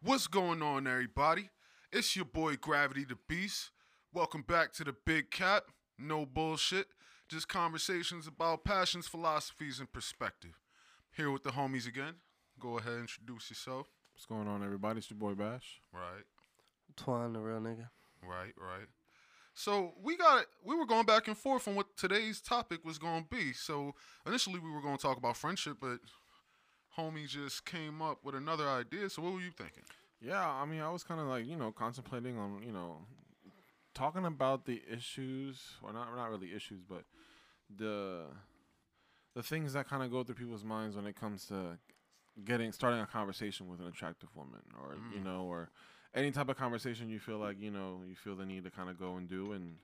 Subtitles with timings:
[0.00, 1.50] What's going on, everybody?
[1.92, 3.72] It's your boy Gravity the Beast.
[4.14, 5.64] Welcome back to the Big Cap.
[5.98, 6.86] No bullshit,
[7.28, 10.52] just conversations about passions, philosophies, and perspective.
[11.16, 12.14] Here with the homies again.
[12.60, 13.88] Go ahead and introduce yourself.
[14.14, 14.98] What's going on, everybody?
[14.98, 15.80] It's your boy Bash.
[15.92, 16.24] Right,
[16.96, 17.88] Twan, the real nigga.
[18.22, 18.86] right, right.
[19.54, 23.24] So we got we were going back and forth on what today's topic was going
[23.24, 23.52] to be.
[23.52, 25.98] So initially we were going to talk about friendship, but
[26.98, 29.08] homie just came up with another idea.
[29.08, 29.84] So what were you thinking?
[30.20, 32.96] Yeah, I mean, I was kind of like, you know, contemplating on, you know,
[33.94, 37.04] talking about the issues, or not, not really issues, but
[37.74, 38.24] the
[39.34, 41.78] the things that kind of go through people's minds when it comes to
[42.44, 45.24] getting starting a conversation with an attractive woman, or you Mm.
[45.24, 45.70] know, or
[46.14, 48.88] any type of conversation you feel like, you know, you feel the need to kind
[48.88, 49.76] of go and do, and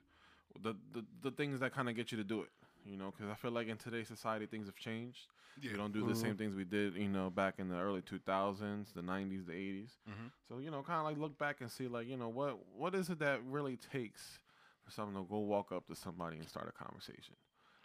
[0.61, 2.49] the the, the things that kind of get you to do it.
[2.85, 5.27] You know, because I feel like in today's society things have changed.
[5.59, 5.71] Yeah.
[5.71, 8.91] We don't do the same things we did, you know, back in the early 2000s,
[8.93, 9.97] the 90s, the 80s.
[10.07, 10.31] Mhm.
[10.47, 12.93] So, you know, kind of like look back and see, like, you know, what what
[12.93, 14.39] is it that really takes
[14.83, 17.35] for someone to go walk up to somebody and start a conversation?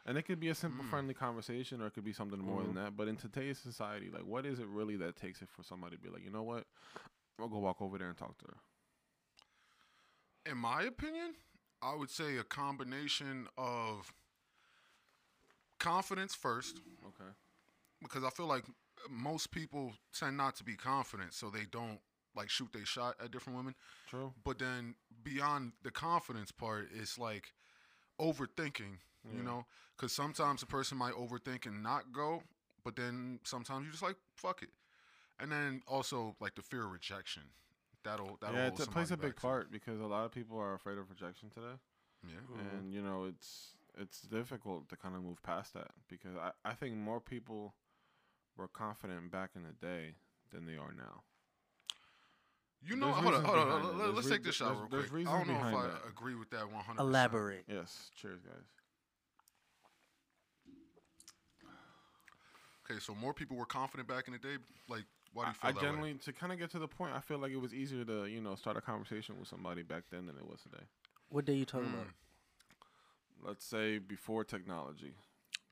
[0.05, 0.91] And it could be a simple, Mm.
[0.91, 2.85] friendly conversation, or it could be something more than Mhm.
[2.85, 2.97] that.
[2.97, 6.03] But in today's society, like, what is it really that takes it for somebody to
[6.03, 6.67] be like, you know what,
[7.39, 8.57] I'll go walk over there and talk to her.
[10.47, 11.37] In my opinion,
[11.83, 14.13] I would say a combination of
[15.81, 17.31] confidence first, Okay.
[18.01, 18.65] because I feel like
[19.09, 22.01] most people tend not to be confident, so they don't
[22.37, 23.75] like shoot their shot at different women.
[24.07, 24.33] True.
[24.45, 27.53] But then beyond the confidence part, it's like
[28.21, 28.99] overthinking,
[29.35, 32.43] you know, because sometimes a person might overthink and not go,
[32.85, 34.71] but then sometimes you just like fuck it,
[35.39, 37.43] and then also like the fear of rejection.
[38.05, 40.99] That'll that'll yeah, it plays a big part because a lot of people are afraid
[40.99, 41.77] of rejection today.
[42.27, 42.61] Yeah.
[42.79, 46.73] And you know it's it's difficult to kind of move past that because I, I
[46.75, 47.75] think more people
[48.57, 50.15] were confident back in the day
[50.53, 51.23] than they are now.
[52.83, 53.67] You know, There's hold on, hold on.
[53.67, 53.97] behind let- it.
[53.97, 55.27] let- There's Let's re- take this shot there's- real there's quick.
[55.29, 56.09] I don't know if I that.
[56.09, 57.01] agree with that 100.
[57.01, 57.65] Elaborate.
[57.69, 58.65] Yes, cheers, guys.
[62.91, 64.57] Okay, so more people were confident back in the day.
[64.89, 66.19] Like, why do you I, feel I that generally way?
[66.25, 67.15] to kind of get to the point.
[67.15, 70.05] I feel like it was easier to you know start a conversation with somebody back
[70.11, 70.83] then than it was today.
[71.29, 71.95] What day you talking Mm.
[71.95, 72.07] about?
[73.45, 75.15] Let's say before technology,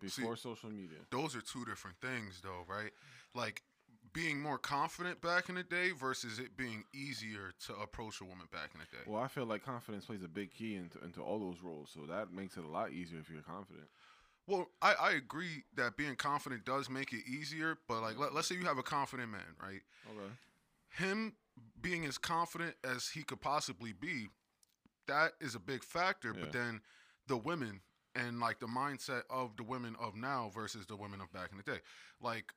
[0.00, 0.98] before social media.
[1.10, 2.92] Those are two different things, though, right?
[3.34, 3.62] Like
[4.12, 8.46] being more confident back in the day versus it being easier to approach a woman
[8.50, 9.02] back in the day.
[9.06, 12.00] Well, I feel like confidence plays a big key into into all those roles, so
[12.08, 13.86] that makes it a lot easier if you're confident.
[14.46, 18.48] Well, I, I agree that being confident does make it easier, but like let, let's
[18.48, 19.82] say you have a confident man, right?
[20.10, 20.32] Okay.
[20.96, 21.34] him
[21.80, 24.28] being as confident as he could possibly be,
[25.06, 26.32] that is a big factor.
[26.34, 26.40] Yeah.
[26.40, 26.80] But then
[27.28, 27.80] the women
[28.14, 31.58] and like the mindset of the women of now versus the women of back in
[31.58, 31.78] the day.
[32.20, 32.52] Like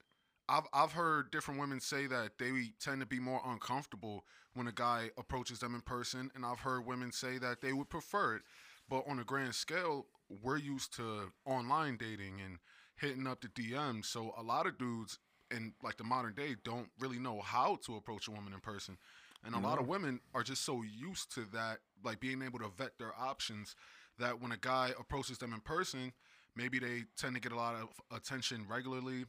[0.49, 4.71] I've I've heard different women say that they tend to be more uncomfortable when a
[4.71, 8.41] guy approaches them in person, and I've heard women say that they would prefer it.
[8.89, 10.07] But on a grand scale,
[10.43, 12.57] we're used to online dating and
[12.97, 14.05] hitting up the DMs.
[14.05, 17.95] So a lot of dudes in like the modern day don't really know how to
[17.95, 18.97] approach a woman in person.
[19.43, 22.69] And a lot of women are just so used to that, like being able to
[22.77, 23.75] vet their options,
[24.21, 26.13] that when a guy approaches them in person,
[26.55, 29.25] maybe they tend to get a lot of attention regularly.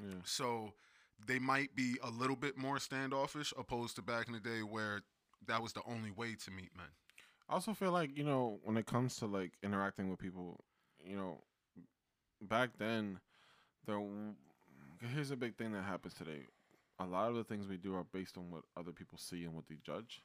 [0.00, 0.14] Yeah.
[0.24, 0.72] So
[1.26, 5.02] they might be a little bit more standoffish opposed to back in the day where
[5.46, 6.86] that was the only way to meet men.
[7.48, 10.60] I also feel like you know when it comes to like interacting with people,
[11.04, 11.40] you know,
[12.42, 13.20] back then,
[13.86, 14.00] there.
[15.14, 16.42] Here's a big thing that happens today.
[16.98, 19.54] A lot of the things we do are based on what other people see and
[19.54, 20.22] what they judge.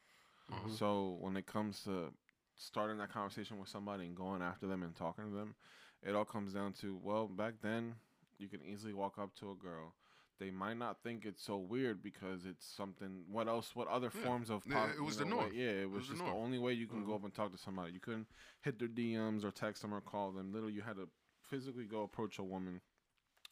[0.52, 0.78] Mhm.
[0.78, 2.12] So when it comes to
[2.56, 5.56] starting that conversation with somebody and going after them and talking to them,
[6.02, 7.96] it all comes down to well, back then
[8.38, 9.94] you can easily walk up to a girl.
[10.40, 13.24] They might not think it's so weird because it's something.
[13.32, 13.76] What else?
[13.76, 14.24] What other Yeah.
[14.24, 14.64] forms of?
[14.66, 15.50] Yeah, it was you the norm.
[15.50, 16.38] way- Yeah, it was, was just the norm.
[16.44, 17.16] only way you can go Mhm.
[17.16, 17.94] up and talk to somebody.
[17.94, 18.28] You couldn't
[18.62, 20.52] hit their DMs or text them or call them.
[20.52, 21.08] Literally, you had to
[21.44, 22.82] physically go approach a woman,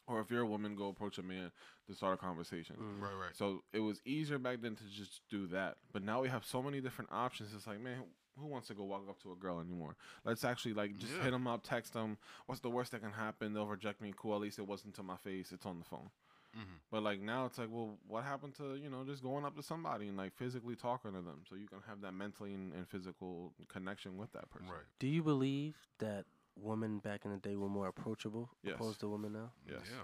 [0.08, 1.52] or if you're a woman, go approach a man
[1.86, 2.76] to start a conversation.
[2.76, 3.00] Mm.
[3.00, 3.36] Right, right.
[3.36, 5.78] So it was easier back then to just do that.
[5.92, 7.54] But now we have so many different options.
[7.54, 9.96] It's like, man, who wants to go walk up to a girl anymore?
[10.24, 11.22] Let's actually like just Yeah.
[11.24, 12.18] hit them up, text them.
[12.46, 13.52] What's the worst that can happen?
[13.52, 14.12] They'll reject me.
[14.16, 14.34] Cool.
[14.34, 15.52] At least it wasn't to my face.
[15.52, 16.10] It's on the phone.
[16.56, 16.80] Mhm.
[16.90, 19.62] But like now, it's like, well, what happened to you know just going up to
[19.62, 22.86] somebody and like physically talking to them, so you can have that mentally and, and
[22.88, 24.68] physical connection with that person.
[24.68, 24.84] Right.
[24.98, 28.74] Do you believe that women back in the day were more approachable Yes.
[28.74, 29.52] opposed to women now?
[29.66, 29.80] Yes.
[29.90, 30.02] Yeah.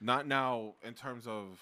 [0.00, 1.60] Not now in terms of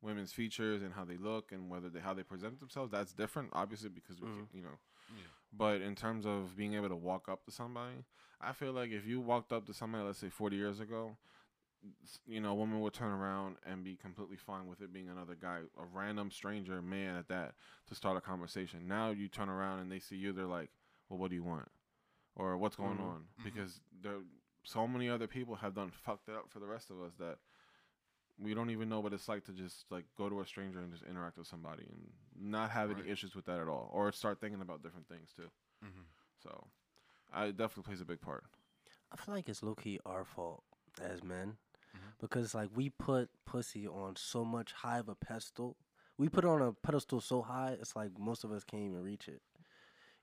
[0.00, 2.92] women's features and how they look and whether they how they present themselves.
[2.92, 4.48] That's different, obviously, because we Mhm.
[4.48, 4.78] can, you know.
[5.16, 5.24] Yeah.
[5.52, 8.04] But in terms of being able to walk up to somebody,
[8.40, 11.16] I feel like if you walked up to somebody, let's say 40 years ago,
[12.26, 15.34] you know, a woman would turn around and be completely fine with it being another
[15.34, 17.54] guy, a random stranger, man at that,
[17.88, 18.86] to start a conversation.
[18.86, 20.70] Now you turn around and they see you, they're like,
[21.08, 21.70] "Well, what do you want?"
[22.36, 23.00] or "What's going Mhm.
[23.00, 24.20] on?" Because there,
[24.64, 27.38] so many other people have done fucked it up for the rest of us that
[28.38, 30.90] we don't even know what it's like to just like go to a stranger and
[30.92, 34.40] just interact with somebody and not have any issues with that at all, or start
[34.40, 35.50] thinking about different things too.
[35.84, 36.04] Mhm.
[36.42, 36.66] So,
[37.32, 38.44] I it definitely plays a big part.
[39.10, 40.64] I feel like it's low key our fault
[41.00, 41.58] as men
[41.94, 42.12] Mhm.
[42.18, 45.76] because like we put pussy on so much high of a pedestal.
[46.18, 49.02] We put it on a pedestal so high, it's like most of us can't even
[49.02, 49.42] reach it.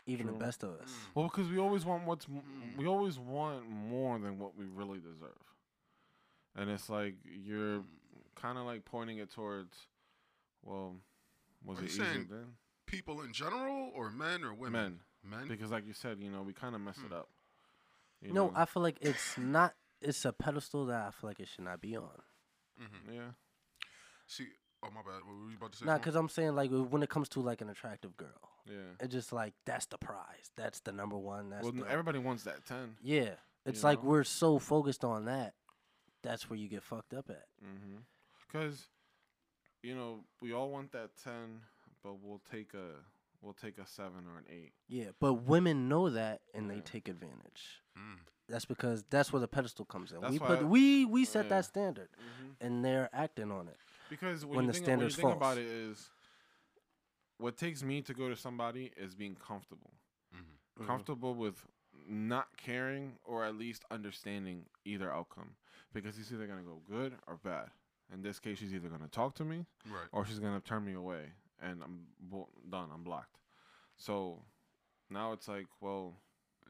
[0.06, 0.34] Even True.
[0.34, 0.92] the best of us.
[1.14, 2.78] Well, because we always want what's m- Mm.
[2.78, 5.38] we always want more than what we really deserve,
[6.60, 7.84] and it's like you're
[8.36, 9.76] kind of like pointing it towards,
[10.64, 10.96] well,
[11.66, 12.46] was Are it you easier saying then?
[12.86, 15.00] People in general, or men or women?
[15.24, 15.48] Men, Men.
[15.48, 17.14] because like you said, you know, we kind of messed it Hmm.
[17.14, 17.30] up.
[18.22, 18.54] You No, know?
[18.56, 19.74] I feel like it's not.
[20.02, 22.10] It's a pedestal that I feel like it should not be on.
[22.82, 23.14] Mm-hmm.
[23.14, 23.22] yeah,
[24.28, 24.48] See,
[24.84, 25.26] oh my bad.
[25.26, 25.86] What were you about to say?
[25.86, 28.30] Nah, because I'm saying like when it comes to like an attractive girl,
[28.66, 28.76] yeah.
[29.02, 30.52] it's just like that's the prize.
[30.56, 31.50] That's the number one.
[31.50, 32.96] That's Well, the, everybody wants that ten.
[33.02, 33.32] yeah.
[33.66, 34.10] It's you like know?
[34.10, 35.54] we're so focused on that.
[36.24, 37.46] That's where you get fucked up at.
[37.64, 37.98] Mm-hmm.
[38.48, 38.88] Because,
[39.84, 41.62] you know, we all want that ten,
[42.04, 43.02] but we'll take a
[43.42, 44.74] we'll take a seven or an eight.
[44.88, 47.82] Yeah, but women know that and they take advantage.
[47.98, 48.18] Mm.
[48.50, 50.20] That's because that's where the pedestal comes in.
[50.22, 51.50] That's we put I- we we set yeah.
[51.50, 52.66] that standard, Mm-hmm.
[52.66, 53.78] and they're acting on it.
[54.10, 56.10] Because when, When the think, when you standard's think about it is,
[57.38, 59.92] what takes me to go to somebody is being comfortable,
[60.36, 60.84] Mhm.
[60.84, 60.88] Mhm.
[60.88, 61.64] comfortable with
[62.08, 65.56] not caring or at least understanding either outcome.
[65.94, 67.70] Because he's either gonna go good or bad.
[68.14, 70.08] In this case, she's either gonna talk to me Right.
[70.12, 71.32] or she's gonna turn me away,
[71.62, 72.90] and I'm bo- done.
[72.94, 73.38] I'm blocked.
[73.98, 74.44] So
[75.10, 76.16] now it's like, well,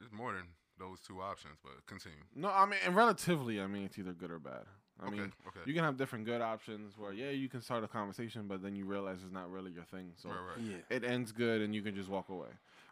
[0.01, 2.24] It's more than those two options, but continue.
[2.33, 4.66] no, I mean, and relatively, I mean, it's either good or bad.
[5.01, 5.12] I okay.
[5.18, 5.60] mean, okay.
[5.65, 8.75] you can have different good options where, yeah, you can start a conversation, but then
[8.75, 10.13] you realize it's not really your thing.
[10.15, 10.56] So right.
[10.57, 10.60] Right.
[10.62, 12.50] Yeah, it ends good and you can just walk away,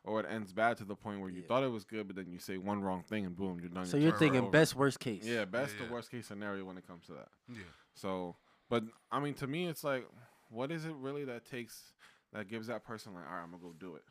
[0.07, 1.48] or it ends bad to the point where you Yeah.
[1.48, 3.86] thought it was good, but then you say one wrong thing and boom, you're done.
[3.86, 4.50] so your you're thinking over.
[4.51, 5.24] best worst case.
[5.25, 5.88] Yeah, best Yeah.
[5.88, 7.30] to worst case scenario when it comes to that.
[7.50, 7.63] Yeah.
[7.94, 8.38] So,
[8.69, 10.07] but I mean, to me, it's like,
[10.50, 11.94] what is it really that takes
[12.33, 14.04] that gives that person like, all right, I'm gonna go do it.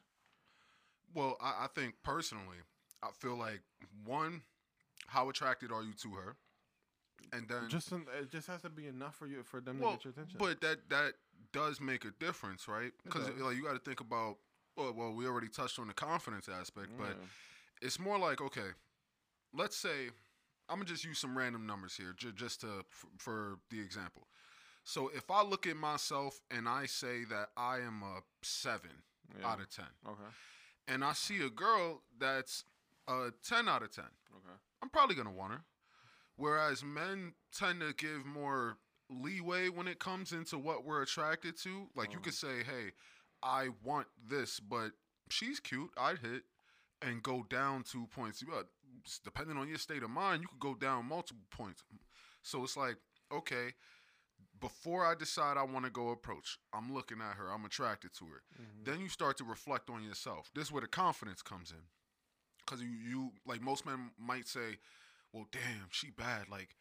[1.14, 2.58] Well, I, I think personally,
[3.02, 3.60] I feel like
[4.04, 4.42] one,
[5.06, 6.36] how attracted are you to her,
[7.32, 9.92] and then Just en- it just has to be enough for you for them well,
[9.92, 10.38] to get your attention.
[10.38, 11.14] but that that
[11.52, 12.92] does make a difference, right?
[13.04, 14.36] Because like you got to think about.
[14.76, 17.16] Well, well, we already touched on the confidence aspect, but
[17.80, 18.68] it's more like okay,
[19.54, 20.10] let's say
[20.68, 24.26] I'm gonna just use some random numbers here, ju- just to f- for the example.
[24.84, 29.02] So if I look at myself and I say that I am a seven
[29.38, 29.48] Yeah.
[29.50, 30.30] out of ten, okay,
[30.86, 32.64] and I see a girl that's
[33.08, 34.04] a ten out of ten,
[34.36, 35.64] okay, I'm probably gonna want her.
[36.36, 38.76] Whereas men tend to give more
[39.08, 41.88] leeway when it comes into what we're attracted to.
[41.94, 42.24] Like you Uh-huh.
[42.24, 42.92] could say, "Hey,
[43.46, 44.90] I want this, but
[45.30, 45.90] she's cute.
[45.96, 46.42] I'd hit."
[47.02, 48.42] And go down two points.
[48.42, 48.68] But
[49.22, 51.84] depending on your state of mind, you could go down multiple points.
[52.42, 52.96] So it's like,
[53.30, 53.74] okay,
[54.60, 57.52] before I decide I want to go approach, I'm looking at her.
[57.52, 58.42] I'm attracted to her.
[58.58, 58.84] Mhm.
[58.86, 60.50] Then you start to reflect on yourself.
[60.54, 61.88] This is where the confidence comes in.
[62.58, 64.78] Because you, you, like most men might say,
[65.32, 66.48] well, damn, she bad.
[66.48, 66.76] Like,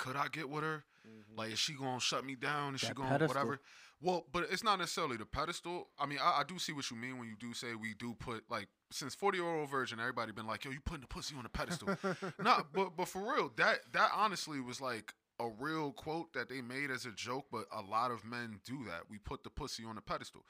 [0.00, 0.84] could I get with her?
[1.06, 1.36] Mhm.
[1.36, 2.74] Like, is she going to shut me down?
[2.74, 3.28] Is she going to pedestal.
[3.28, 3.60] whatever?
[4.00, 5.90] Well, but it's not necessarily the pedestal.
[5.98, 8.14] I mean, I, I do see what you mean when you do say we do
[8.14, 11.34] put, like, since 40 year old virgin, everybody been like, yo, you putting the pussy
[11.36, 11.88] on the pedestal.
[12.42, 16.62] no, but but for real, that that honestly was like a real quote that they
[16.62, 19.02] made as a joke, but a lot of men do that.
[19.10, 20.44] We put the pussy on the pedestal.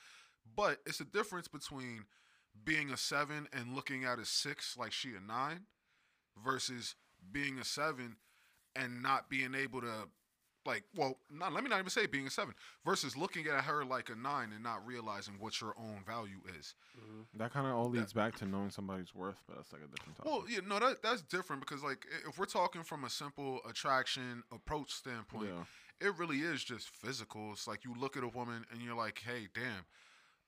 [0.57, 2.05] But it's a difference between
[2.65, 5.67] being a seven and looking at a six like she a nine
[6.43, 6.95] versus
[7.33, 8.17] being a seven
[8.77, 10.09] and not being able to
[10.67, 13.85] like well not let me not even say being a seven versus looking at her
[13.85, 17.21] like a nine and not realizing what your own value is mm-hmm.
[17.37, 20.17] That kind of all leads back to knowing somebody's worth, but that's like a different
[20.17, 20.31] topic.
[20.31, 24.43] Well, yeah, no, that that's different because like if we're talking from a simple attraction
[24.53, 26.09] approach standpoint, yeah.
[26.09, 27.53] it really is just physical.
[27.53, 29.87] It's like you look at a woman and you're like, hey, damn,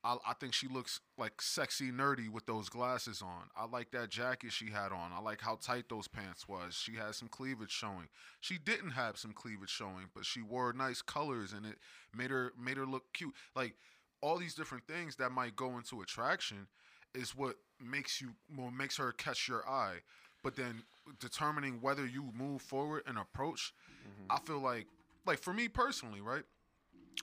[0.03, 3.49] I, I think she looks like sexy nerdy with those glasses on.
[3.55, 5.11] I like that jacket she had on.
[5.13, 6.75] I like how tight those pants was.
[6.75, 8.09] She had some cleavage showing.
[8.41, 11.77] She didn't have some cleavage showing, but she wore nice colors and it
[12.15, 13.33] made her made her look cute.
[13.55, 13.75] Like
[14.21, 16.67] all these different things that might go into attraction
[17.15, 19.97] is what makes you what makes her catch your eye.
[20.43, 20.83] But then
[21.19, 23.73] determining whether you move forward and approach,
[24.05, 24.25] Mhm.
[24.29, 24.87] I feel like
[25.25, 26.43] like for me personally, right?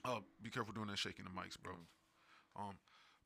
[0.05, 1.75] Uh, be careful doing that shaking the mics, bro.
[2.57, 2.77] Um,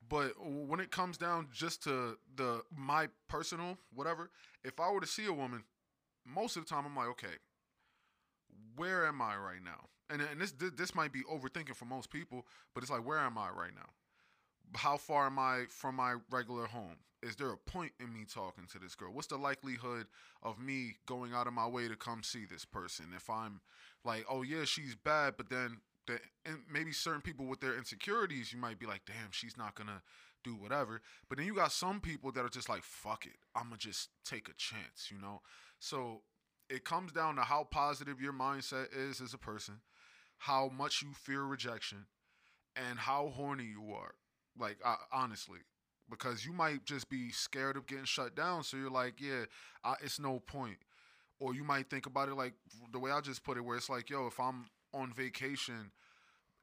[0.08, 4.30] but when it comes down just to the my personal whatever,
[4.64, 5.64] if I were to see a woman,
[6.26, 7.36] most of the time I'm like, okay,
[8.76, 9.88] where am I right now?
[10.10, 13.18] And and this this, this might be overthinking for most people, but it's like where
[13.18, 13.90] am I right now?
[14.74, 16.96] How far am I from my regular home?
[17.22, 19.12] Is there a point in me talking to this girl?
[19.12, 20.06] What's the likelihood
[20.42, 23.06] of me going out of my way to come see this person?
[23.16, 23.62] If I'm
[24.04, 28.52] like, oh yeah, she's bad, but then the, and maybe certain people with their insecurities,
[28.52, 30.02] you might be like, damn, she's not gonna
[30.42, 31.00] do whatever.
[31.28, 34.10] But then you got some people that are just like, fuck it, I'm gonna just
[34.24, 35.40] take a chance, you know.
[35.78, 36.22] So
[36.68, 39.80] it comes down to how positive your mindset is as a person,
[40.38, 42.06] how much you fear rejection,
[42.76, 44.14] and how horny you are.
[44.58, 45.60] Like uh, honestly,
[46.08, 48.62] because you might just be scared of getting shut down.
[48.62, 49.44] So you're like, yeah,
[49.82, 50.78] I, it's no point.
[51.40, 52.54] Or you might think about it like
[52.92, 55.90] the way I just put it, where it's like, yo, if I'm on vacation,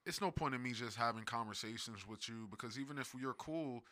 [0.05, 3.83] it's no point in me just having conversations with you because even if you're cool,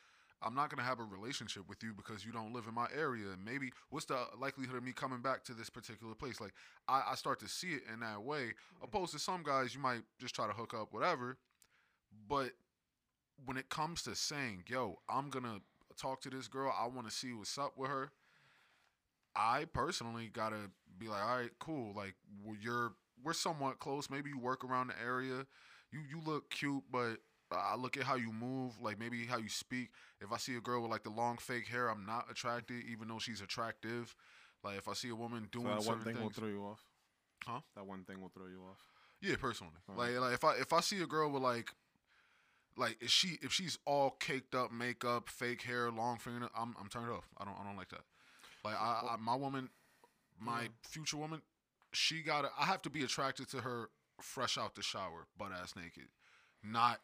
[0.42, 3.28] I'm not gonna have a relationship with you because you don't live in my area.
[3.44, 6.40] Maybe what's the likelihood of me coming back to this particular place?
[6.40, 6.54] Like
[6.88, 8.44] I, I start to see it in that way.
[8.44, 8.86] Mm-hmm.
[8.86, 11.38] Opposed to some guys, you might just try to hook up, whatever.
[12.28, 12.52] But
[13.46, 15.60] when it comes to saying, "Yo, I'm gonna
[15.98, 16.74] talk to this girl.
[16.78, 18.12] I want to see what's up with her,"
[19.36, 21.94] I personally gotta be like, "All right, cool.
[21.94, 24.10] Like well, you're we're somewhat close.
[24.10, 25.46] Maybe you work around the area.
[25.92, 27.18] You you look cute, but
[27.52, 29.90] I look at how you move, like maybe how you speak.
[30.22, 33.08] If I see a girl with like the long fake hair, I'm not attracted, even
[33.08, 34.16] though she's attractive.
[34.64, 36.84] Like if I see a woman doing So that one thing will throw you off.
[37.46, 37.62] Huh?
[37.76, 38.78] That one thing will throw you off.
[39.22, 41.74] yeah, personally, like like if I if I see a girl with like
[42.78, 46.88] like if she if she's all caked up, makeup, fake hair, long finger, I'm I'm
[46.90, 47.28] turned off.
[47.38, 48.04] I don't I don't like that.
[48.64, 49.70] Like I, I my woman,
[50.40, 50.68] my Yeah.
[50.84, 51.42] future woman,
[51.94, 53.90] she got to I have to be attracted to her
[54.22, 56.10] fresh out the shower, butt ass naked,
[56.64, 57.00] not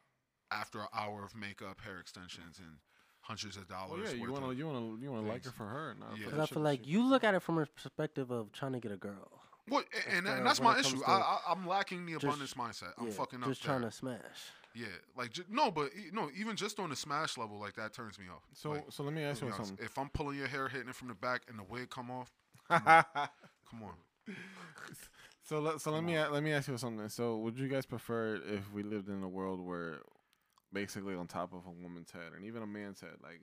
[0.52, 2.78] after an hour of makeup, hair extensions, and
[3.22, 4.10] hundreds of oh, dollars.
[4.12, 6.26] Oh yeah, you wanna you wanna you wanna like her for her, not Yeah.
[6.26, 8.74] for Because I shit feel like you look at it from a perspective of trying
[8.74, 9.42] to get a girl.
[9.68, 11.02] What and, and, that's my issue.
[11.08, 12.94] I, I I'm lacking the just- abundance mindset.
[13.00, 13.78] I'm yeah, fucking up just there.
[13.78, 14.20] trying to smash.
[14.76, 14.88] Yeah,
[15.18, 18.20] like ju- no, but e- no, even just on the smash level, like that turns
[18.20, 18.44] me off.
[18.54, 19.78] So Like, so let me ask you something.
[19.82, 22.32] If I'm pulling your hair, hitting it from the back, and the wig come off,
[22.70, 23.94] come on.
[25.44, 27.08] So let so let me let me ask you something.
[27.10, 30.00] So would you guys prefer if we lived in a world where
[30.74, 33.42] basically on top of a woman's head and even a man's head, like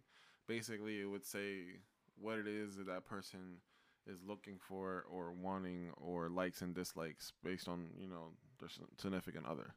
[0.48, 1.78] basically it would say
[2.20, 3.58] what it is that that person
[4.06, 9.46] is looking for or wanting or likes and dislikes based on you know their significant
[9.46, 9.74] other.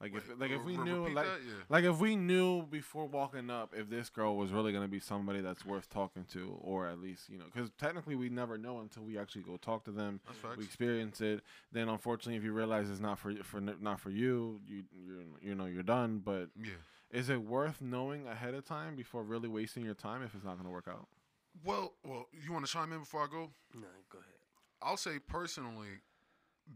[0.00, 1.26] Like if like if we knew like?
[1.26, 1.62] Yeah.
[1.68, 5.42] like if we knew before walking up if this girl was really gonna be somebody
[5.42, 9.02] that's worth talking to, or at least you know, because technically we never know until
[9.02, 10.20] we actually go talk to them,
[10.56, 11.42] we experience it.
[11.70, 15.54] Then unfortunately, if you realize it's not for for not for you, you you you
[15.54, 16.22] know you're done.
[16.24, 16.72] But Yeah.
[17.10, 20.56] is it worth knowing ahead of time before really wasting your time if it's not
[20.56, 21.08] gonna work out?
[21.62, 23.50] Well, well, you want to chime in before I go?
[23.74, 24.32] No, go ahead.
[24.80, 26.00] I'll say personally,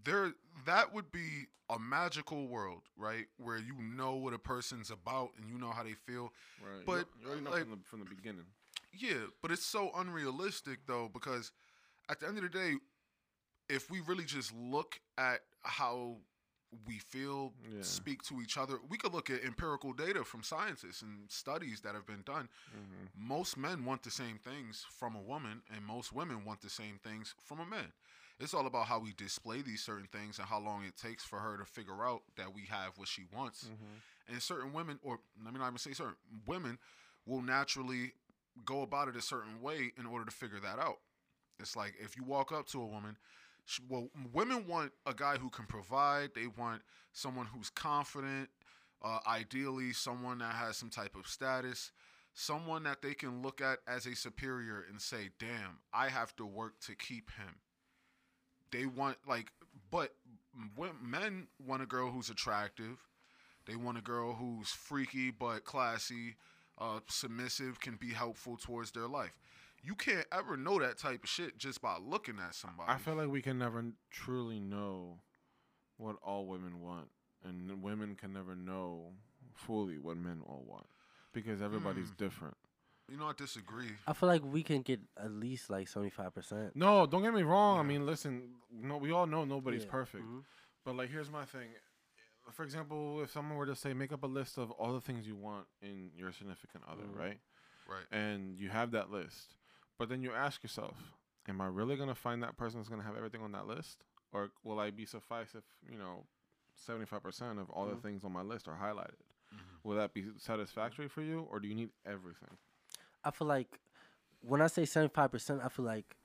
[0.05, 0.33] there
[0.67, 3.27] that would be a magical world, right?
[3.39, 6.33] Where you know what a person's about and you know how they feel.
[6.63, 6.85] Right.
[6.85, 8.47] But, you already know like- from the from the beginning.
[8.93, 11.51] Yeah, but it's so unrealistic though because
[12.09, 12.75] at the end of the day,
[13.69, 16.19] if we really just look at how
[16.87, 17.83] we feel, Yeah.
[17.83, 21.95] speak to each other, we could look at empirical data from scientists and studies that
[21.95, 22.49] have been done.
[22.73, 26.71] hmm Most men want the same things from a woman, and most women want the
[26.71, 27.93] same things from a man.
[28.41, 31.39] It's all about how we display these certain things and how long it takes for
[31.39, 33.65] her to figure out that we have what she wants.
[33.65, 36.79] hmm And certain women, or let me not even say certain women,
[37.27, 38.13] will naturally
[38.65, 40.99] go about it a certain way in order to figure that out.
[41.61, 43.17] It's like if you walk up to a woman,
[43.65, 46.31] sh well, women want a guy who can provide.
[46.35, 48.51] They want someone who's confident.
[49.03, 51.93] Uh, ideally, someone that has some type of status,
[52.33, 56.47] someone that they can look at as a superior and say, "Damn, I have to
[56.47, 57.61] work to keep him."
[58.71, 59.53] They want like,
[59.91, 60.15] but
[61.03, 62.99] men want a girl who's attractive.
[63.67, 66.37] They want a girl who's freaky but classy,
[66.79, 69.33] uh, submissive, can be helpful towards their life.
[69.83, 72.91] You can't ever know that type of shit just by looking at somebody.
[72.91, 75.19] I feel like we can never truly know
[75.97, 77.09] what all women want,
[77.45, 79.13] and women can never know
[79.55, 80.87] fully what men all want
[81.33, 82.17] because everybody's Hmm.
[82.25, 82.57] different.
[83.11, 83.91] You know, I disagree.
[84.07, 86.75] I feel like we can get at least like seventy five percent.
[86.77, 87.79] No, don't get me wrong.
[87.79, 90.25] I mean, listen, no, we all know nobody's perfect,
[90.85, 91.69] but like, here's my thing.
[92.53, 95.27] For example, if someone were to say, make up a list of all the things
[95.27, 97.17] you want in your significant other, Mhm.
[97.19, 97.41] right?
[97.89, 98.05] Right.
[98.11, 99.57] And you have that list,
[99.99, 101.15] but then you ask yourself,
[101.49, 104.51] am I really gonna find that person that's gonna have everything on that list, or
[104.63, 106.27] will I be suffice if you know,
[106.75, 107.97] seventy five percent of all Mhm.
[107.97, 109.21] the things on my list are highlighted?
[109.55, 109.83] Mhm.
[109.83, 112.59] Will that be satisfactory for you, or do you need everything?
[113.25, 113.81] I feel like
[114.41, 116.17] when I say seventy five percent, I feel like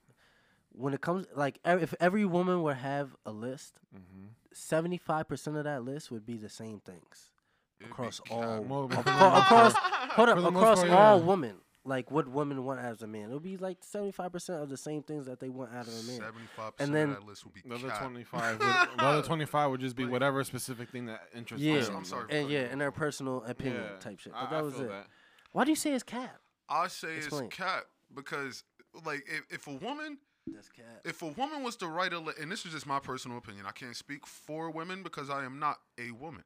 [0.71, 4.27] when it comes like ev- if every woman would have a list, Mm-hmm.
[4.53, 7.31] seventy five percent of that list would be the same things
[7.79, 9.03] It'd across all Well, across,
[9.43, 9.73] across
[10.11, 11.25] hold up For the most across part, all yeah.
[11.25, 11.55] women.
[11.85, 14.77] Like what women want as a man, it'll be like seventy five percent of the
[14.77, 16.19] same things that they want out of a man.
[16.19, 19.21] Seventy-five And percent then- of that list will be The other twenty five, the other
[19.25, 21.79] twenty five would just be Like- whatever specific thing that interests Yeah.
[21.79, 21.95] them.
[21.95, 22.25] I'm sorry.
[22.29, 24.33] And yeah, and their personal opinion Yeah, type shit.
[24.35, 24.89] I- But that I was feel it.
[24.89, 25.07] that.
[25.53, 26.37] Why do you say it's cap?
[26.69, 27.45] I say Explain.
[27.45, 28.63] it's cap because,
[29.05, 30.85] like, if, if a woman That's cap.
[31.03, 33.65] if a woman was to write a, le- and this is just my personal opinion,
[33.67, 36.43] I can't speak for women because I am not a woman,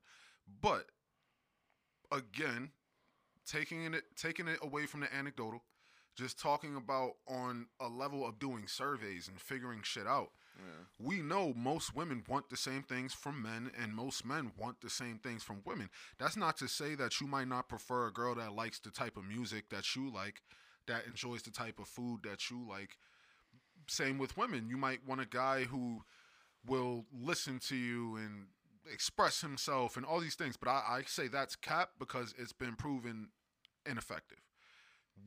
[0.62, 0.86] but
[2.12, 2.72] again,
[3.46, 5.63] taking it taking it away from the anecdotal,
[6.15, 10.30] just talking about on a level of doing surveys and figuring shit out.
[11.00, 14.89] We know most women want the same things from men, and most men want the
[14.89, 15.89] same things from women.
[16.19, 19.17] That's not to say that you might not prefer a girl that likes the type
[19.17, 20.41] of music that you like,
[20.88, 22.98] that enjoys the type of food that you like.
[23.88, 24.69] Same with women.
[24.69, 26.03] You might want a guy who
[26.65, 28.45] will listen to you and
[28.91, 30.55] express himself and all these things.
[30.57, 33.29] But I, I say that's cap because it's been proven
[33.86, 34.39] ineffective.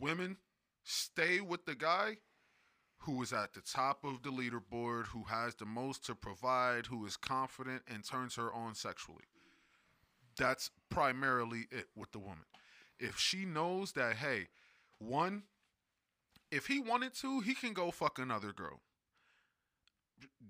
[0.00, 0.38] Women
[0.85, 2.18] stay with the guy
[2.99, 7.07] who is at the top of the leaderboard, who has the most to provide, who
[7.07, 9.25] is confident and turns her on sexually.
[10.37, 12.45] That's primarily it with the woman.
[12.99, 14.49] If she knows that, hey,
[14.99, 15.45] one,
[16.50, 18.81] if he wanted to, he can go fuck another girl.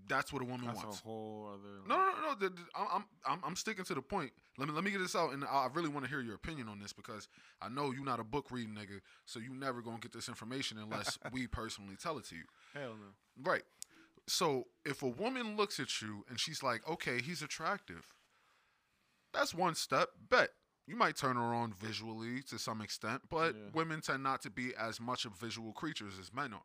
[0.09, 1.01] That's what a woman That's wants.
[1.01, 1.89] a whole other.
[1.89, 2.29] No, no, no.
[2.29, 4.31] no the, the, I'm, I'm, I'm sticking to the point.
[4.57, 6.35] Let me, let me get this out, and I I really want to hear your
[6.37, 7.29] opinion on this because
[7.61, 10.79] I know you're not a book reading nigga, so you never gonna get this information
[10.79, 12.45] unless we personally tell it to you.
[12.75, 13.51] Hell no.
[13.51, 13.65] Right.
[14.29, 18.07] So if a woman looks at you and she's like, okay, he's attractive,
[19.33, 20.11] that's one step.
[20.31, 20.51] Bet.
[20.87, 23.71] You might turn her on visually to some extent, but Yeah.
[23.75, 26.63] women tend not to be as much of visual creatures as men are.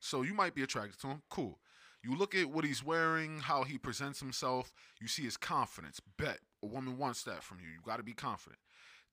[0.00, 1.22] So you might be attracted to him.
[1.30, 1.58] Cool.
[2.04, 4.70] You look at what he's wearing, how he presents himself,
[5.00, 6.00] you see his confidence.
[6.18, 6.38] Bet.
[6.62, 7.66] A woman wants that from you.
[7.66, 8.60] You got to be confident.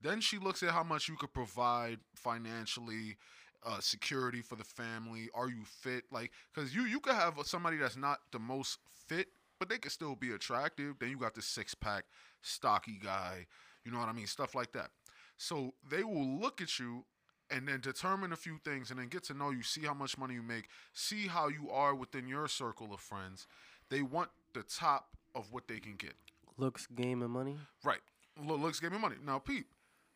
[0.01, 3.17] Then she looks at how much you could provide financially,
[3.65, 5.30] uh, security for the family.
[5.34, 6.04] Are you fit?
[6.12, 9.27] Like, because you you could have somebody that's not the most fit,
[9.60, 10.95] but they could still be attractive.
[10.99, 12.06] Then you got the six pack,
[12.41, 13.45] stocky guy.
[13.86, 14.27] You know what I mean?
[14.27, 14.89] Stuff like that.
[15.38, 17.06] So they will look at you
[17.52, 20.18] and then determine a few things and then get to know you, see how much
[20.18, 23.48] money you make, see how you are within your circle of friends.
[23.90, 26.14] They want the top of what they can get.
[26.58, 27.58] Looks, game, and money.
[27.84, 28.00] Right.
[28.42, 29.16] Lo- Looks game, me money.
[29.26, 29.68] Now, peep,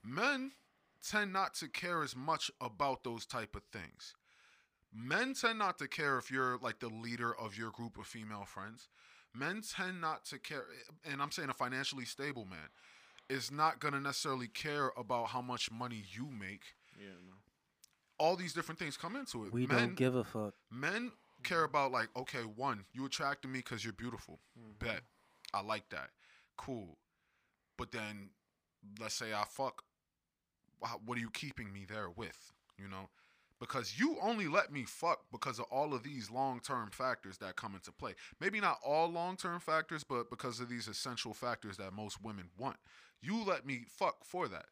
[0.03, 0.51] men
[1.07, 4.15] tend not to care as much about those type of things.
[4.93, 8.45] Men tend not to care if you're like the leader of your group of female
[8.45, 8.87] friends.
[9.33, 10.65] Men tend not to care,
[11.09, 12.69] and I'm saying a financially stable man
[13.29, 16.61] is not going to necessarily care about how much money you make.
[16.97, 17.33] Yeah, no.
[18.17, 19.53] All these different things come into it.
[19.53, 20.53] We men, don't give a fuck.
[20.71, 21.11] men
[21.43, 24.39] care about like okay one you attracted me because you're beautiful.
[24.59, 24.85] Mm-hmm.
[24.85, 25.01] Bet.
[25.53, 26.09] I like that.
[26.57, 26.97] Cool.
[27.77, 28.29] But then
[28.99, 29.83] let's say i fuck
[31.05, 33.09] what are you keeping me there with you know?
[33.59, 37.73] Because you only let me fuck because of all of these long-term factors that come
[37.73, 38.13] into play.
[38.41, 42.77] Maybe not all long-term factors but because of these essential factors that most women want.
[43.21, 44.65] You let me fuck for that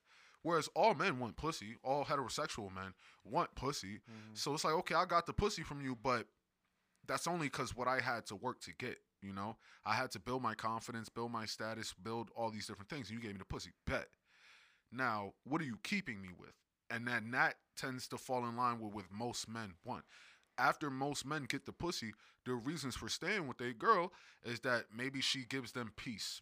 [0.43, 2.93] whereas all men want pussy all heterosexual men
[3.25, 4.33] want pussy mm-hmm.
[4.33, 6.27] so it's like okay i got the pussy from you but
[7.07, 8.97] that's only because what I had to work to get.
[9.21, 12.89] You know, I had to build my confidence, build my status, build all these different
[12.89, 13.09] things.
[13.09, 14.07] You gave me the pussy, bet.
[14.91, 16.53] Now, what are you keeping me with?
[16.89, 20.03] And then that tends to fall in line with what most men want.
[20.57, 22.13] After most men get the pussy,
[22.45, 24.11] the reasons for staying with a girl
[24.43, 26.41] is that maybe she gives them peace.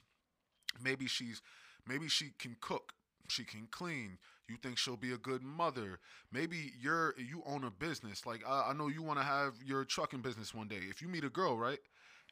[0.83, 1.41] Maybe she's,
[1.87, 2.93] maybe she can cook,
[3.31, 4.17] she can clean.
[4.47, 5.99] You think she'll be a good mother.
[6.31, 8.25] Maybe you're you own a business.
[8.25, 10.81] Like I, I know you want to have your trucking business one day.
[10.89, 11.79] If you meet a girl, right,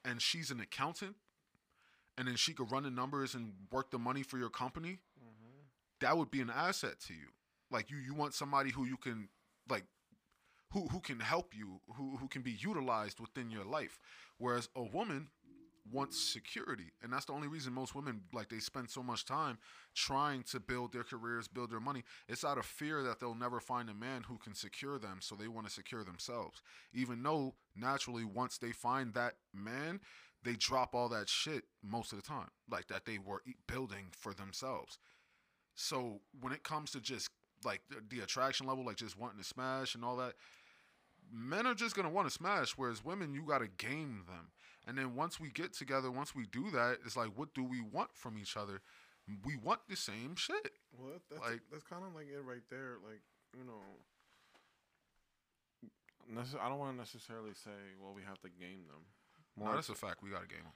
[0.04, 1.16] and she's an accountant,
[2.18, 5.62] and then she could run the numbers and work the money for your company, mm-hmm.
[6.02, 7.30] that would be an asset to you.
[7.72, 9.30] Like you, you want somebody who you can
[9.70, 9.86] like,
[10.72, 14.00] who who can help you, who who can be utilized within your life.
[14.38, 15.30] Whereas a woman
[15.92, 19.58] wants security, and that's the only reason most women like they spend so much time
[19.96, 22.04] trying to build their careers, build their money.
[22.28, 25.36] It's out of fear that they'll never find a man who can secure them, so
[25.36, 26.62] they want to secure themselves.
[26.94, 30.00] Even though naturally, once they find that man,
[30.44, 34.34] they drop all that shit most of the time, like that they were building for
[34.34, 34.98] themselves.
[35.76, 37.30] So when it comes to just
[37.66, 40.34] like the, the attraction level, like just wanting to smash and all that,
[41.32, 44.52] men are just gonna want to smash, whereas women, you gotta game them.
[44.90, 47.80] And then once we get together, once we do that, it's like, what do we
[47.80, 48.82] want from each other?
[49.46, 50.72] We want the same shit.
[50.98, 52.98] Well, that, that's Like- that's kind of like it right there.
[53.08, 53.22] Like
[53.56, 53.82] you know,
[56.60, 59.06] I don't want to necessarily say, well, we have to game them.
[59.56, 60.24] No, that's a fact.
[60.24, 60.74] We got to game them.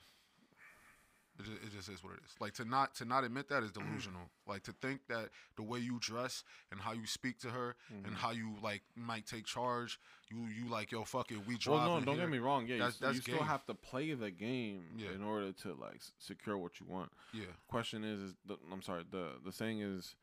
[1.40, 2.36] It just, it just is what it is.
[2.40, 4.30] Like to not to not admit that is delusional.
[4.48, 8.06] like to think that the way you dress and how you speak to her Mm-hmm.
[8.06, 11.58] and how you like might take charge, you you like yo fuck it, we well,
[11.58, 11.88] drive.
[11.88, 12.26] no, don't here.
[12.26, 12.68] get me wrong.
[12.68, 15.12] Yeah, you, That's- st- that's you still have to play the game Yeah.
[15.16, 17.12] in order to like secure what you want.
[17.34, 19.04] Yeah, Question is, is the, I'm sorry.
[19.10, 20.14] The the saying is,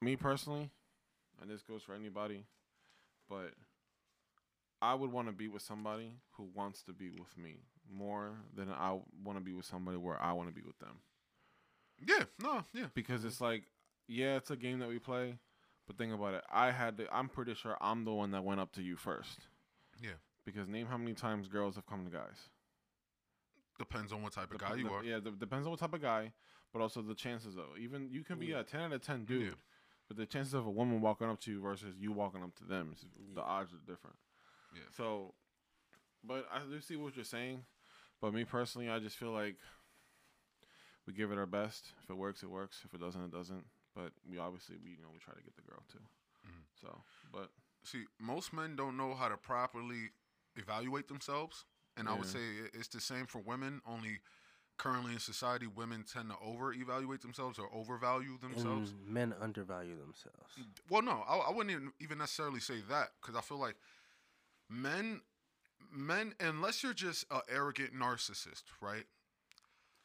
[0.00, 0.70] me personally,
[1.40, 2.44] and this goes for anybody,
[3.28, 3.54] but
[4.80, 7.56] I would want to be with somebody who wants to be with me
[7.92, 10.96] more than I want to be with somebody where I want to be with them.
[12.06, 12.86] yeah, no, yeah.
[12.94, 13.64] because it's like,
[14.08, 15.38] yeah, it's a game that we play,
[15.86, 16.44] but think about it.
[16.52, 17.06] I had to.
[17.14, 19.40] I'm pretty sure I'm the one that went up to you first.
[20.00, 20.10] Yeah.
[20.44, 22.48] Because name how many times girls have come to guys.
[23.78, 25.02] Depends on what type of Dep- guy you are.
[25.04, 26.32] Yeah, de- depends on what type of guy,
[26.72, 27.76] but also the chances though.
[27.80, 29.50] Even you can be a ten out of ten dude, Yeah.
[30.08, 32.64] but the chances of a woman walking up to you versus you walking up to
[32.64, 32.94] them,
[33.34, 34.16] the odds are different.
[34.74, 34.82] Yeah.
[34.96, 35.34] So,
[36.24, 37.64] but I do see what you're saying.
[38.22, 39.56] But me personally, I just feel like
[41.06, 41.92] we give it our best.
[42.04, 42.80] If it works, it works.
[42.84, 43.66] If it doesn't, it doesn't.
[43.94, 45.98] But we obviously we you know we try to get the girl too.
[46.46, 46.62] Mhm.
[46.80, 47.50] So, but
[47.84, 50.10] See, most men don't know how to properly
[50.54, 51.64] evaluate themselves,
[51.96, 52.38] and I would say
[52.72, 53.82] it's the same for women.
[53.84, 54.20] Only
[54.78, 58.92] currently in society, women tend to over evaluate themselves or overvalue themselves.
[58.92, 60.54] And men undervalue themselves.
[60.88, 63.76] Well, no, I, I wouldn't even- even necessarily say that because I feel like
[64.68, 65.20] men,
[65.90, 69.04] men, unless you're just an arrogant narcissist, right?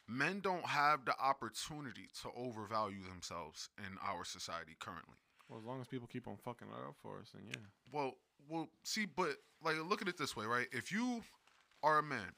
[0.06, 5.16] Men don't have the opportunity to overvalue themselves in our society currently.
[5.48, 7.60] well, as long as people keep on fucking it up for us, then yeah.
[7.92, 8.14] Well,
[8.48, 10.66] well, see, but like, look at it this way, right?
[10.72, 11.22] If you
[11.82, 12.32] are a man,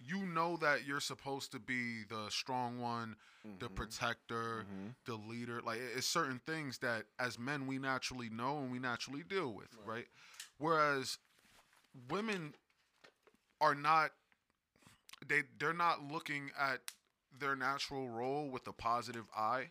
[0.00, 3.16] you know that you're supposed to be the strong one,
[3.60, 4.94] the protector, Mhm.
[5.04, 5.60] the leader.
[5.62, 9.74] Like, it's certain things that as men we naturally know and we naturally deal with,
[9.84, 10.08] right?
[10.58, 11.18] Whereas
[12.10, 12.54] women
[13.60, 14.10] are not
[15.26, 16.80] they they're not looking at
[17.38, 19.70] their natural role with a positive eye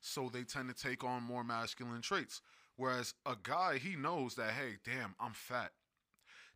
[0.00, 2.40] so they tend to take on more masculine traits.
[2.76, 5.72] Whereas a guy he knows that hey damn i'm fat.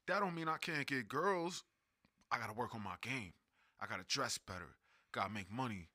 [0.07, 1.65] That don't mean i can't get girls.
[2.31, 3.33] I gotta work on my game.
[3.81, 4.77] I gotta dress better.
[5.13, 5.89] Gotta make money.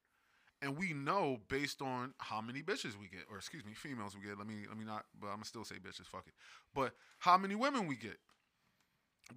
[0.62, 4.28] And we know based on how many bitches we get or excuse me females we
[4.28, 4.38] get.
[4.38, 6.34] Let me let me not but i'm gonna still say bitches fuck it.
[6.76, 8.18] But how many women we get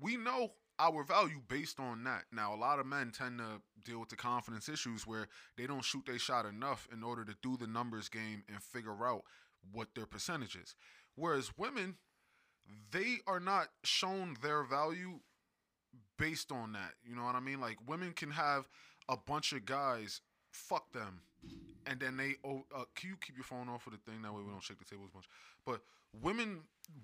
[0.00, 2.24] we know our value based on that.
[2.32, 5.84] Now, a lot of men tend to deal with the confidence issues where they don't
[5.84, 9.22] shoot their shot enough in order to do the numbers game and figure out
[9.72, 10.74] what their percentage is.
[11.14, 11.96] Whereas women,
[12.90, 15.20] they are not shown their value
[16.18, 16.94] based on that.
[17.04, 17.60] You know what I mean?
[17.60, 18.68] Like women can have
[19.08, 20.20] a bunch of guys
[20.52, 21.20] fuck them,
[21.86, 24.32] and then they oh, uh, can you keep your phone off of the thing that
[24.32, 25.24] way we don't shake the table as much.
[25.66, 25.80] But
[26.22, 26.60] women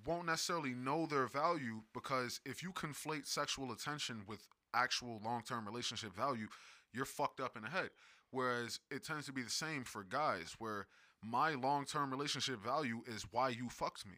[0.07, 6.15] won't necessarily know their value because if you conflate sexual attention with actual long-term relationship
[6.15, 6.49] value,
[6.93, 7.91] you're fucked up in the head.
[8.31, 10.87] Whereas it tends to be the same for guys, where
[11.25, 14.17] my long-term relationship value is why you fucked me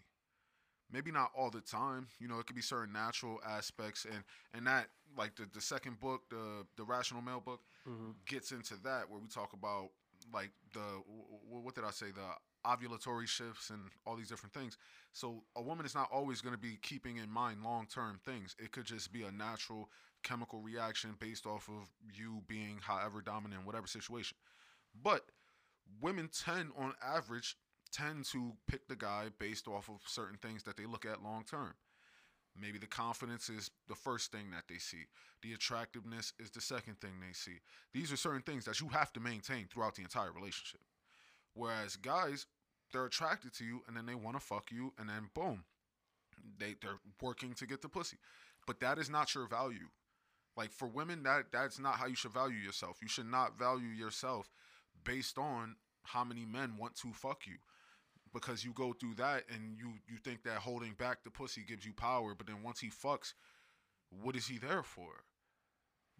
[0.92, 4.22] maybe not all the time you know it could be certain natural aspects and
[4.54, 8.14] and that like the, the second book the the rational male book Mhm.
[8.26, 9.90] gets into that where we talk about
[10.34, 12.06] like the wh- wh- what did i say?
[12.10, 12.28] The
[12.66, 14.76] ovulatory shifts and all these different things.
[15.12, 18.54] So a woman is not always going to be keeping in mind long term things.
[18.58, 19.88] It could just be a natural
[20.22, 24.36] chemical reaction based off of you being however dominant in whatever situation.
[25.02, 25.22] But
[26.00, 27.56] women tend on average
[27.92, 31.44] tend to pick the guy based off of certain things that they look at long
[31.44, 31.74] term.
[32.60, 35.04] Maybe the confidence is the first thing that they see.
[35.42, 37.60] The attractiveness is the second thing they see.
[37.94, 40.80] These are certain things that you have to maintain throughout the entire relationship.
[41.54, 42.46] Whereas guys,
[42.92, 45.64] they're attracted to you and then they want to fuck you and then boom,
[46.58, 48.18] they they're working to get the pussy.
[48.66, 49.88] But that is not your value.
[50.56, 52.98] Like for women, that that's not how you should value yourself.
[53.00, 54.50] You should not value yourself
[55.04, 57.56] based on how many men want to fuck you
[58.32, 61.84] because you go through that and you you think that holding back the pussy gives
[61.84, 63.34] you power but then once he fucks
[64.10, 65.24] what is he there for?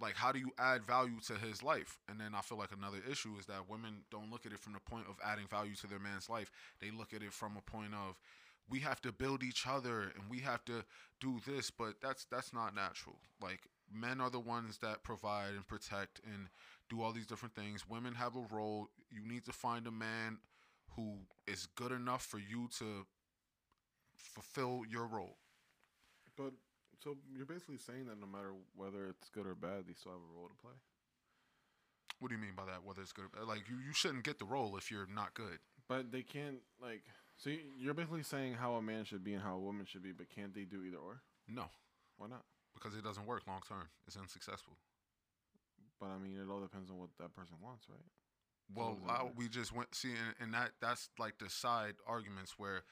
[0.00, 1.98] Like how do you add value to his life?
[2.08, 4.72] And then i feel like another issue is that women don't look at it from
[4.72, 6.50] the point of adding value to their man's life.
[6.80, 8.18] They look at it from a point of
[8.68, 10.84] we have to build each other and we have to
[11.20, 13.16] do this but that's that's not natural.
[13.42, 13.60] Like
[13.92, 16.48] men are the ones that provide and protect and
[16.88, 17.88] do all these different things.
[17.88, 18.88] Women have a role.
[19.10, 20.38] You need to find a man
[20.96, 23.06] who is good enough for you to
[24.14, 25.36] fulfill your role.
[26.36, 26.52] But
[27.02, 30.20] so you're basically saying that no matter whether it's good or bad, they still have
[30.20, 30.72] a role to play.
[32.18, 32.84] What do you mean by that?
[32.84, 33.46] Whether it's good or bad?
[33.46, 35.58] Like you, you shouldn't get the role if you're not good.
[35.88, 37.02] But they can't like
[37.36, 40.02] So you- you're basically saying how a man should be and how a woman should
[40.02, 41.22] be, but can't they do either or?
[41.48, 41.66] No,
[42.18, 42.44] Why not?
[42.74, 43.88] because it doesn't work long term.
[44.06, 44.76] It's unsuccessful.
[45.98, 47.98] But I mean, it all depends on what that person wants, right?
[48.74, 52.82] Well, I, we just went see, and, and that that's like the side arguments where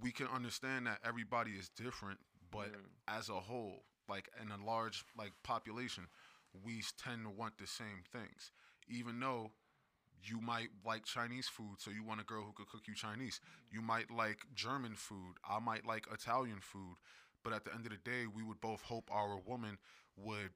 [0.00, 2.18] we can understand that everybody is different,
[2.50, 3.16] but Yeah.
[3.18, 6.04] as a whole, like in a large like population,
[6.64, 8.52] we tend to want the same things.
[8.88, 9.52] Even though
[10.22, 13.40] you might like Chinese food, so you want a girl who could cook you Chinese.
[13.70, 15.36] You might like German food.
[15.48, 16.96] I might like Italian food.
[17.44, 19.78] But at the end of the day, we would both hope our woman
[20.16, 20.50] would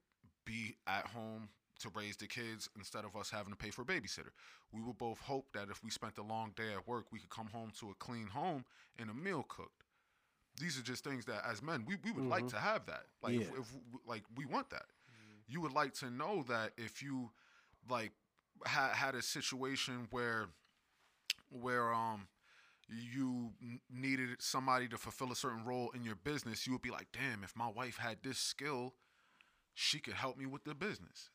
[0.45, 3.85] be at home to raise the kids instead of us having to pay for a
[3.85, 4.31] babysitter.
[4.71, 7.29] We would both hope that if we spent a long day at work, we could
[7.29, 8.65] come home to a clean home
[8.97, 9.83] and a meal cooked.
[10.59, 12.49] These are just things that, as men, we, we would like Mhm.
[12.51, 13.05] to have that.
[13.21, 13.47] Like, Yeah.
[13.59, 13.73] if
[14.05, 14.85] like we want that,
[15.47, 17.31] you would like to know that if you
[17.89, 18.11] like
[18.65, 20.47] had had a situation where
[21.49, 22.27] where um
[22.89, 23.53] you
[23.89, 27.43] needed somebody to fulfill a certain role in your business, you would be like, damn,
[27.43, 28.93] if my wife had this skill,
[29.73, 31.29] she could help me with the business.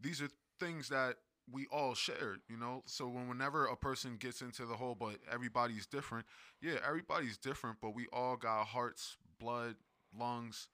[0.00, 0.28] These are
[0.60, 1.16] things that
[1.50, 2.82] we all share, you know.
[2.86, 6.26] So when whenever a person gets into the whole, but everybody's different,
[6.60, 9.76] yeah, everybody's different, but we all got hearts, blood,
[10.18, 10.68] lungs.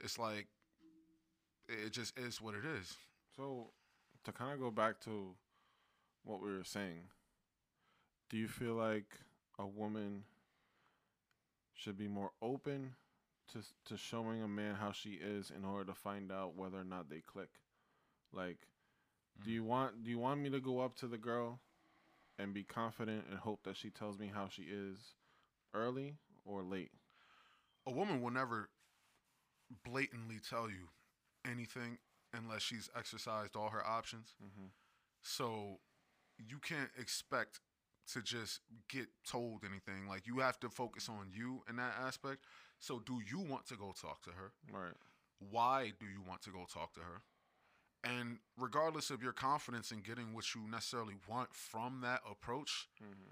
[0.00, 0.48] It's like
[1.68, 2.96] it just is what it is.
[3.36, 3.70] So,
[4.24, 5.34] to kind of go back to
[6.24, 7.08] what we were saying,
[8.28, 9.18] do you feel like
[9.58, 10.24] a woman
[11.74, 12.94] should be more open
[13.52, 16.84] to to showing a man how she is in order to find out whether or
[16.84, 17.50] not they click?
[18.34, 18.58] Like,
[19.44, 21.60] do you want do you want me to go up to the girl
[22.38, 25.14] and be confident and hope that she tells me how she is
[25.72, 26.90] early or late?
[27.86, 28.68] a woman will never
[29.84, 30.88] blatantly tell you
[31.46, 31.98] anything
[32.32, 34.34] unless she's exercised all her options.
[34.42, 34.66] Mm-hmm.
[35.22, 35.78] So
[36.38, 37.60] you can't expect
[38.12, 40.08] to just get told anything.
[40.08, 42.44] Like you have to focus on you in that aspect.
[42.78, 44.52] So do you want to go talk to her?
[44.70, 44.94] Right.
[45.50, 47.22] Why do you want to go talk to her?
[48.04, 53.30] And regardless of your confidence in getting what you necessarily want from that approach, Mm-hmm.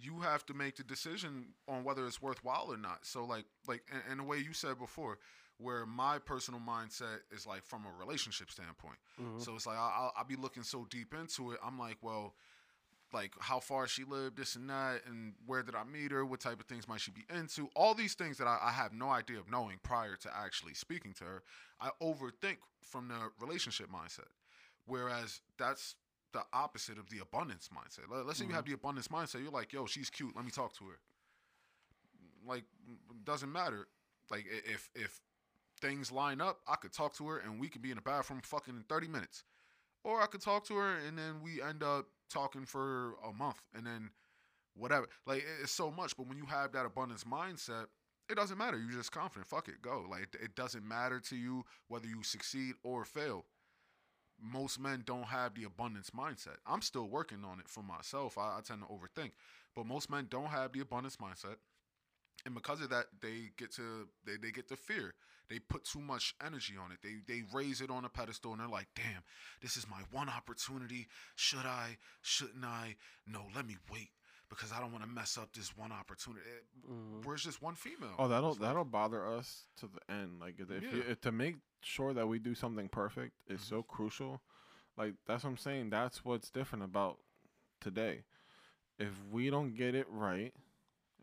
[0.00, 3.04] you have to make the decision on whether it's worthwhile or not.
[3.06, 5.18] So like like in, in the way you said before,
[5.58, 8.98] where my personal mindset is like from a relationship standpoint.
[9.20, 9.40] Mhm.
[9.42, 11.58] So it's like I- I'll, I'll be looking so deep into it.
[11.64, 12.34] I'm like, well,
[13.12, 16.24] like how far she lived, this and that, and where did I meet her?
[16.24, 17.68] What type of things might she be into?
[17.74, 21.12] All these things that I, I have no idea of knowing prior to actually speaking
[21.14, 21.42] to her.
[21.80, 24.28] I overthink from the relationship mindset,
[24.86, 25.94] whereas that's
[26.32, 28.10] the opposite of the abundance mindset.
[28.10, 28.56] Let- Let's say you mm-hmm.
[28.56, 29.42] have the abundance mindset.
[29.42, 30.34] You're like, yo, she's cute.
[30.34, 30.98] Let me talk to her.
[32.46, 32.64] Like,
[33.24, 33.88] doesn't matter.
[34.30, 35.20] Like, if if
[35.80, 38.40] things line up, I could talk to her and we could be in the bathroom
[38.42, 39.44] fucking in 30 minutes.
[40.04, 43.62] Or I could talk to her and then we end up talking for a month
[43.74, 44.10] and then
[44.74, 45.08] whatever.
[45.26, 46.16] Like, it's so much.
[46.16, 47.86] But when you have that abundance mindset,
[48.28, 48.78] it doesn't matter.
[48.78, 49.46] You're just confident.
[49.46, 50.04] Fuck it, go.
[50.10, 53.44] Like, it, doesn't matter to you whether you succeed or fail
[54.40, 56.56] most men don't have the abundance mindset.
[56.66, 58.36] I'm still working on it for myself.
[58.38, 59.32] I, I tend to overthink,
[59.74, 61.56] but most men don't have the abundance mindset,
[62.44, 65.14] and because of that, they get to they, they get to fear.
[65.48, 66.98] They put too much energy on it.
[67.02, 69.22] They they raise it on a pedestal, and they're like, "Damn,
[69.60, 71.06] this is my one opportunity.
[71.36, 71.98] Should I?
[72.22, 72.96] Shouldn't I?
[73.26, 74.10] No, let me wait."
[74.48, 76.48] Because I don't want to mess up this one opportunity.
[76.48, 77.24] It- Mhm.
[77.24, 78.14] Where's this one female?
[78.18, 80.38] Oh, that'll It's like- that'll bother us to the end.
[80.38, 83.64] Like if, you, if to make sure that we do something perfect is Mhm.
[83.68, 84.40] so crucial.
[84.96, 85.90] Like that's what I'm saying.
[85.90, 87.18] That's what's different about
[87.80, 88.24] today.
[88.98, 90.54] If we don't get it right,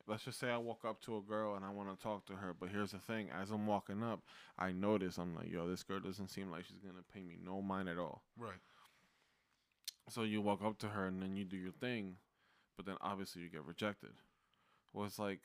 [0.08, 2.34] let's just say I walk up to a girl and I want to talk to
[2.34, 4.22] her, but here's the thing: as I'm walking up,
[4.58, 7.62] I notice I'm like, "Yo, this girl doesn't seem like she's gonna pay me no
[7.62, 8.60] mind at all." right.
[10.10, 12.18] So you walk up to her and then you do your thing,
[12.76, 14.12] but then obviously you get rejected.
[14.92, 15.40] Well, it's like,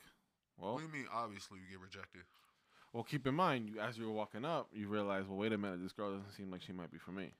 [0.57, 1.07] well, What do you mean?
[1.13, 2.23] Obviously, you get rejected.
[2.91, 5.57] Well, keep in mind, you as you were walking up, you realize, well, wait a
[5.57, 7.31] minute, this girl doesn't seem like she might be for me.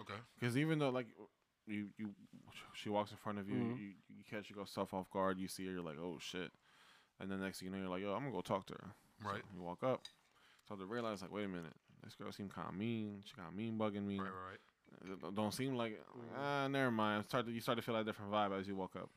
[0.00, 0.14] Okay.
[0.38, 1.08] Because even though, like,
[1.66, 2.14] you you
[2.72, 3.78] she walks in front of you, Mhm.
[3.78, 6.50] you, you catch yourself off guard, you see her, you're like, oh shit,
[7.20, 8.94] and then next thing you know, you're like, yo, I'm gonna go talk to her.
[9.22, 9.42] So Right.
[9.54, 10.02] you walk up,
[10.64, 13.22] start to realize, like, wait a minute, this girl seemed kind of mean.
[13.24, 14.18] She kind of mean bugging me.
[14.18, 14.30] Right.
[14.30, 14.58] Right.
[15.10, 15.20] Right.
[15.20, 16.36] Don't- Don't seem like Mhm.
[16.36, 17.24] ah, never mind.
[17.24, 19.10] Start to, you start to feel that different vibe as you walk up,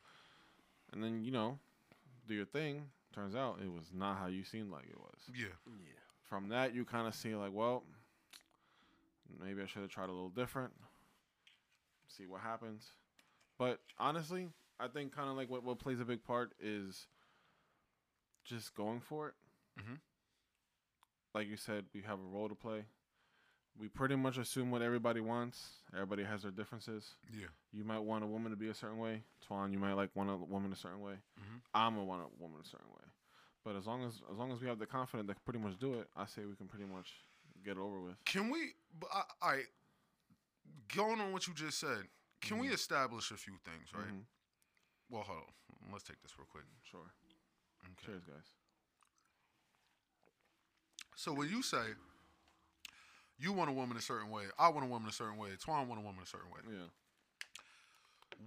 [0.92, 1.58] and then you know,
[2.26, 2.90] do your thing.
[3.12, 5.30] Turns out it was not how you seemed like it was.
[5.34, 5.48] Yeah.
[5.66, 5.92] Yeah.
[6.22, 7.84] From that, you kind of see like, well,
[9.38, 10.72] maybe I should have tried a little different.
[12.08, 12.92] See what happens.
[13.58, 17.06] But honestly, I think kind of like what what plays a big part is
[18.46, 19.34] just going for it.
[19.80, 20.00] Mhm.
[21.34, 22.84] Like you said, we have a role to play.
[23.78, 25.82] we pretty much assume what everybody wants.
[25.92, 27.14] Everybody has their differences.
[27.30, 27.48] Yeah.
[27.72, 29.22] You might want a woman to be a certain way.
[29.46, 31.18] Twan, you might like want a woman a certain way.
[31.38, 31.60] Mhm.
[31.74, 33.04] I'm gonna want a woman a certain way.
[33.64, 36.00] But as long as as long as we have the confidence to pretty much do
[36.00, 37.20] it, I say we can pretty much
[37.64, 38.16] get it over with.
[38.24, 38.72] Can we?
[38.98, 39.10] but
[39.42, 39.64] I.
[40.94, 42.08] Going on what you just said,
[42.40, 44.08] can we establish a few things, right?
[44.08, 44.24] Mhm.
[45.10, 45.92] Well, hold on.
[45.92, 46.64] Let's take this real quick.
[46.82, 47.12] Sure.
[47.92, 48.06] Okay.
[48.06, 48.44] Cheers, guys.
[51.14, 51.78] So when you say
[53.38, 55.86] you want a woman a certain way, I want a woman a certain way, Twan
[55.86, 56.60] want a woman a certain way.
[56.68, 56.86] Yeah.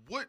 [0.08, 0.28] What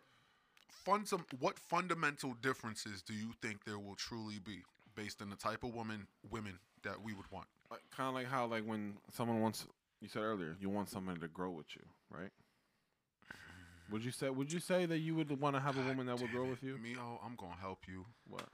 [0.86, 4.62] fundam- what fundamental differences do you think there will truly be
[4.94, 7.46] based on the type of woman women that we would want?
[7.70, 9.66] Like, kind of like how like when someone wants
[10.00, 12.30] you said earlier you want somebody to grow with you, right?
[13.90, 16.18] Would you say Would you say that you would want to have a woman that
[16.20, 16.50] would grow it.
[16.50, 16.78] with you?
[16.82, 18.06] Mio, I'm gonna help you.
[18.28, 18.48] What?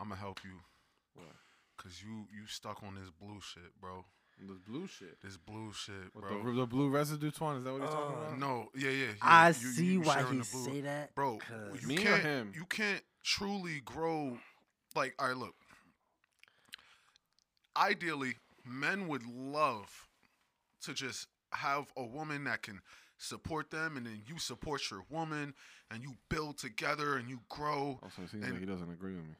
[0.00, 0.60] I'm gonna help you
[1.14, 1.26] What?
[1.76, 4.04] because you you stuck on this blue shit, bro.
[4.40, 5.20] This blue shit.
[5.20, 6.42] This blue shit, What bro.
[6.44, 7.58] the, the blue residue Twan?
[7.58, 8.38] Is that what he's talking Uh, about?
[8.38, 9.06] no, yeah, yeah.
[9.08, 9.12] yeah.
[9.20, 10.64] I You- see you why sharing he the blue.
[10.64, 11.38] say that, bro.
[11.38, 12.52] 'cause- You Me or can't, him?
[12.56, 14.38] You can't truly grow.
[14.96, 15.54] Like, all right, look.
[17.76, 20.08] Ideally, men would love
[20.82, 22.80] to just have a woman that can
[23.18, 25.54] support them, and then you support your woman,
[25.90, 27.98] and you build together, and you grow.
[28.02, 29.36] Also, it seems And- like he doesn't agree with me.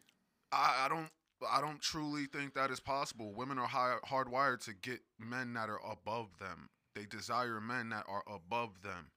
[0.52, 1.08] I, I don't.
[1.50, 3.32] I don't truly think that is possible.
[3.34, 6.68] Women are high, hardwired to get men that are above them.
[6.94, 9.10] They desire men that are above them.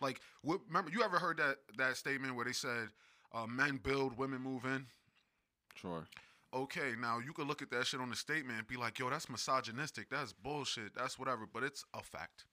[0.00, 2.88] Like, what, remember, you ever heard that that statement where they said,
[3.32, 4.86] uh, "Men build, women move in."
[5.74, 6.06] Sure.
[6.54, 9.08] Okay, now you could look at that shit on the statement and be like, "Yo,
[9.08, 10.10] that's misogynistic.
[10.10, 10.94] That's bullshit.
[10.94, 12.44] That's whatever." But it's a fact.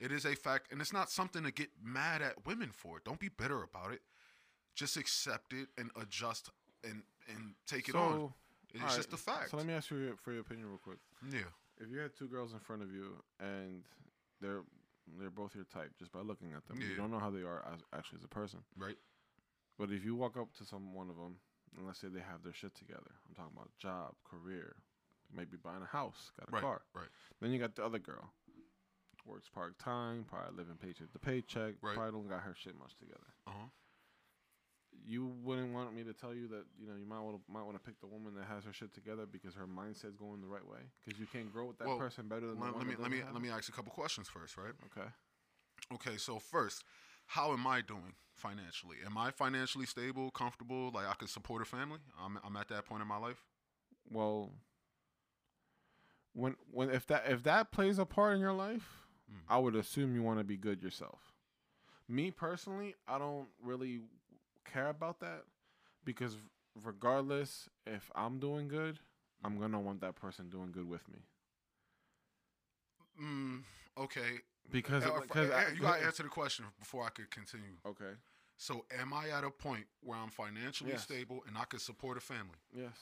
[0.00, 3.00] It is a fact, and it's not something to get mad at women for.
[3.04, 4.00] Don't be bitter about it.
[4.74, 6.50] Just accept it and adjust
[6.84, 8.32] and and take it on.
[8.74, 9.50] It's alright, just a fact.
[9.50, 10.98] So let me ask you for your opinion real quick.
[11.30, 11.40] Yeah.
[11.78, 13.82] If you had two girls in front of you and
[14.40, 14.62] they're
[15.18, 17.62] they're both your type just by looking at them, you don't know how they are
[17.72, 18.60] as, actually as a person.
[18.78, 18.96] Right.
[19.78, 21.36] But if you walk up to some one of them
[21.76, 24.76] and let's say they have their shit together, I'm talking about job, career,
[25.34, 26.62] maybe buying a house, got a Right.
[26.62, 26.82] car.
[26.94, 27.08] Right.
[27.40, 28.30] Then you got the other girl,
[29.26, 31.94] works part time, probably living paycheck to paycheck, Right.
[31.96, 33.26] probably don't got her shit much together.
[33.46, 33.66] Uh huh.
[35.04, 37.64] You wouldn't want me to tell you that you know you might want to might
[37.64, 40.46] want to pick the woman that has her shit together because her mindset's going the
[40.46, 42.86] right way because you can't grow with that Well, person better than the Let, one
[42.86, 44.74] let me let me have let me ask a couple questions first, right?
[44.86, 45.08] Okay.
[45.94, 46.16] Okay.
[46.16, 46.84] So first,
[47.26, 48.96] how am I doing financially?
[49.04, 50.90] Am I financially stable, comfortable?
[50.94, 51.98] Like I could support a family?
[52.22, 53.44] I'm I'm at that point in my life.
[54.10, 54.50] Well,
[56.32, 58.98] when when if that if that plays a part in your life,
[59.32, 59.38] Mm.
[59.48, 61.32] I would assume you want to be good yourself.
[62.08, 64.00] Me personally, I don't really
[64.64, 65.44] care about that
[66.04, 66.36] because
[66.84, 68.98] regardless if I'm doing good,
[69.44, 71.18] I'm gonna want that person doing good with me.
[73.20, 73.62] Mm,
[73.98, 74.38] okay.
[74.70, 77.76] Because Uh, because uh, I- you gotta answer the question before I could continue.
[77.84, 78.12] Okay.
[78.56, 81.02] So, am I at a point where I'm financially Yes.
[81.02, 82.58] stable and I could support a family?
[82.72, 82.96] Yes.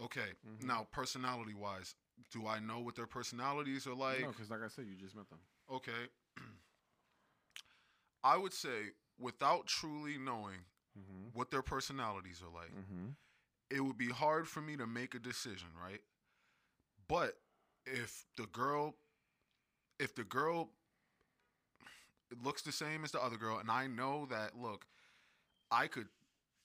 [0.00, 0.34] Okay.
[0.46, 0.62] Mhm.
[0.64, 1.96] Now, personality wise,
[2.30, 4.20] do I know what their personalities are like?
[4.20, 5.40] no, because like I said, you just met them.
[5.68, 6.08] Okay.
[8.22, 10.60] I would say, without truly knowing
[10.98, 11.28] Mm-hmm.
[11.32, 13.10] what their personalities are like, Mm-hmm.
[13.70, 16.00] it would be hard for me to make a decision, right?
[17.08, 17.34] But
[17.86, 18.96] if the girl,
[20.00, 20.70] if the girl
[22.42, 24.86] looks the same as the other girl, and I know that, look,
[25.70, 26.08] I could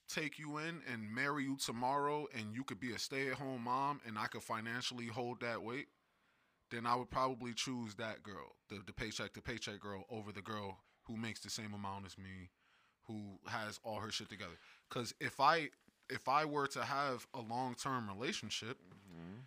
[0.10, 4.18] take you in and marry you tomorrow, and you could be a stay-at-home mom, and
[4.18, 5.88] I could financially hold that weight,
[6.72, 10.42] then I would probably choose that girl, the the paycheck to paycheck girl, over the
[10.42, 12.50] girl who makes the same amount as me,
[13.08, 14.58] who has all her shit together.
[14.90, 15.70] Because if I
[16.10, 18.78] if I were to have a long term relationship,
[19.14, 19.40] Mm-hmm.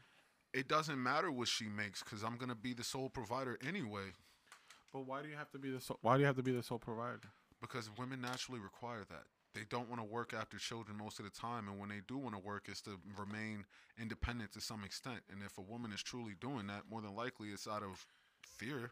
[0.54, 4.12] it doesn't matter what she makes because I'm gonna be the sole provider anyway.
[4.92, 6.52] But why do you have to be the so- why do you have to be
[6.52, 7.20] the sole provider?
[7.60, 9.24] Because women naturally require that.
[9.54, 12.18] They don't want to work after children most of the time, and when they do
[12.18, 13.64] want to work, it's to remain
[13.98, 15.20] independent to some extent.
[15.32, 18.06] And if a woman is truly doing that, more than likely it's out of
[18.46, 18.90] fear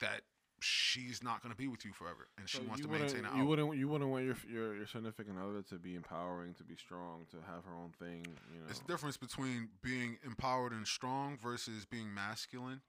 [0.00, 0.22] that
[0.60, 3.36] she's not going to be with you forever, and she So wants to maintain an
[3.36, 6.76] You wouldn't you wouldn't want your, your your significant other to be empowering, to be
[6.76, 8.26] strong, to have her own thing.
[8.52, 8.66] You know.
[8.68, 12.80] It's the difference between being empowered and strong versus being masculine.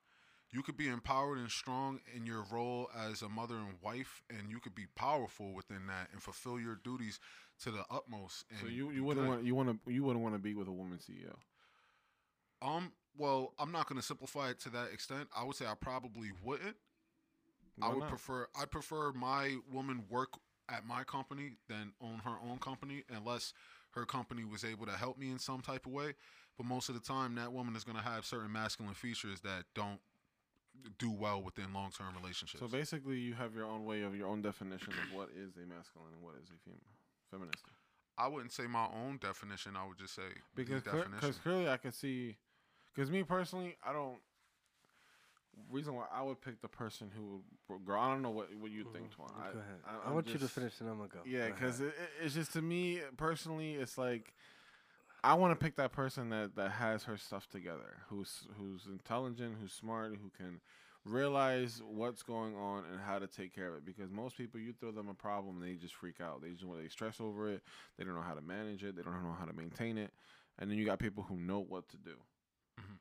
[0.51, 4.49] You could be empowered and strong in your role as a mother and wife, and
[4.49, 7.19] you could be powerful within that and fulfill your duties
[7.63, 8.45] to the utmost.
[8.49, 10.67] And So you you wouldn't want you want to you wouldn't want to be with
[10.67, 11.35] a woman CEO.
[12.61, 12.93] Um.
[13.17, 15.27] Well, I'm not going to simplify it to that extent.
[15.35, 16.75] I would say I probably wouldn't.
[17.81, 18.09] I would not?
[18.09, 18.47] prefer.
[18.59, 20.33] I prefer my woman work
[20.69, 23.53] at my company than own her own company, unless
[23.91, 26.13] her company was able to help me in some type of way.
[26.57, 29.63] But most of the time, that woman is going to have certain masculine features that
[29.73, 29.99] don't
[30.97, 32.59] do well within long term relationships.
[32.61, 35.65] So basically, you have your own way of your own definition of what is a
[35.67, 36.79] masculine and what is a female
[37.31, 37.63] feminist.
[38.17, 39.75] I wouldn't say my own definition.
[39.77, 40.23] I would just say
[40.55, 41.11] the Because definition.
[41.19, 42.35] because clearly I can see,
[42.93, 44.17] because me personally, I don't.
[45.71, 47.99] Reason why I would pick the person who would, girl.
[47.99, 49.31] I don't know what what you think, Twan.
[49.37, 49.53] I, Mm-hmm.
[49.53, 49.79] Go ahead.
[49.85, 51.19] I, I, I'm want you to finish and I'm gonna go.
[51.25, 54.33] Yeah, because it, it- it's just to me personally, it's like
[55.23, 59.57] I want to pick that person that that has her stuff together, who's who's intelligent,
[59.61, 60.61] who's smart, who can
[61.05, 63.85] realize what's going on and how to take care of it.
[63.85, 66.41] Because most people, you throw them a problem, they just freak out.
[66.41, 67.61] They just they stress over it.
[67.97, 68.95] They don't know how to manage it.
[68.95, 70.11] They don't know how to maintain it.
[70.57, 72.15] And then you got people who know what to do.
[72.79, 72.97] Mhm.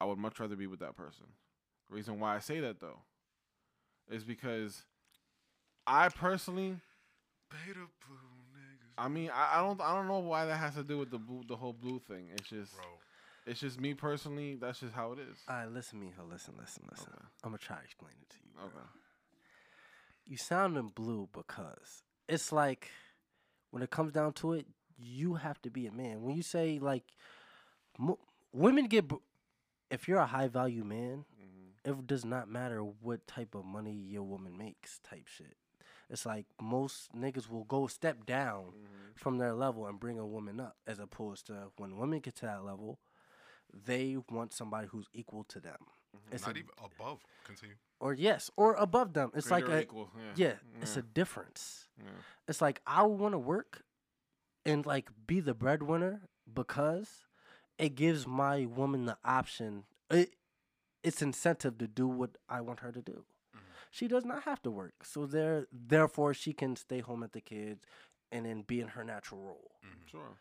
[0.00, 1.26] I would much rather be with that person.
[1.92, 3.00] The reason why I say that though
[4.10, 4.82] is because
[5.86, 6.76] I personally
[7.50, 8.14] Beta boo
[8.56, 8.94] niggas.
[8.96, 11.18] I mean, I, I don't, I don't know why that has to do with the
[11.18, 12.28] blue, the whole blue thing.
[12.32, 12.84] It's just, Bro,
[13.46, 14.56] it's just me personally.
[14.58, 15.36] That's just how it is.
[15.46, 16.26] All right, listen, Mijo.
[16.30, 17.08] Listen, listen, listen.
[17.12, 17.24] Okay.
[17.44, 18.50] I'm gonna try to explain it to you.
[18.54, 18.64] bro.
[18.68, 18.88] Okay.
[20.24, 22.88] You sound in blue because it's like
[23.70, 24.66] when it comes down to it,
[24.96, 26.22] you have to be a man.
[26.22, 27.04] When you say like,
[27.98, 28.18] mo-
[28.50, 29.16] women get, br-
[29.90, 31.26] if you're a high value man.
[31.84, 35.56] It does not matter what type of money your woman makes, type shit.
[36.10, 39.12] It's like most niggas will go step down Mm-hmm.
[39.14, 42.46] from their level and bring a woman up, as opposed to when women get to
[42.46, 42.98] that level,
[43.72, 45.76] they want somebody who's equal to them.
[46.30, 47.20] It's not a, even above.
[47.44, 47.76] Continue.
[48.00, 49.30] or yes, or above them.
[49.34, 50.10] It's like a equal.
[50.36, 50.46] Yeah.
[50.48, 51.88] yeah, it's a difference.
[51.98, 52.10] yeah.
[52.48, 53.82] It's like I want to work
[54.66, 56.20] and like be the breadwinner
[56.52, 57.08] because
[57.78, 59.84] it gives my woman the option.
[60.10, 60.34] It,
[61.02, 63.24] it's incentive to do what I want her to do.
[63.54, 63.60] Mm-hmm.
[63.90, 67.40] She does not have to work, so there, therefore, she can stay home at the
[67.40, 67.84] kids
[68.30, 69.72] and then be in her natural role.
[69.84, 70.10] Mm-hmm.
[70.10, 70.36] Sure.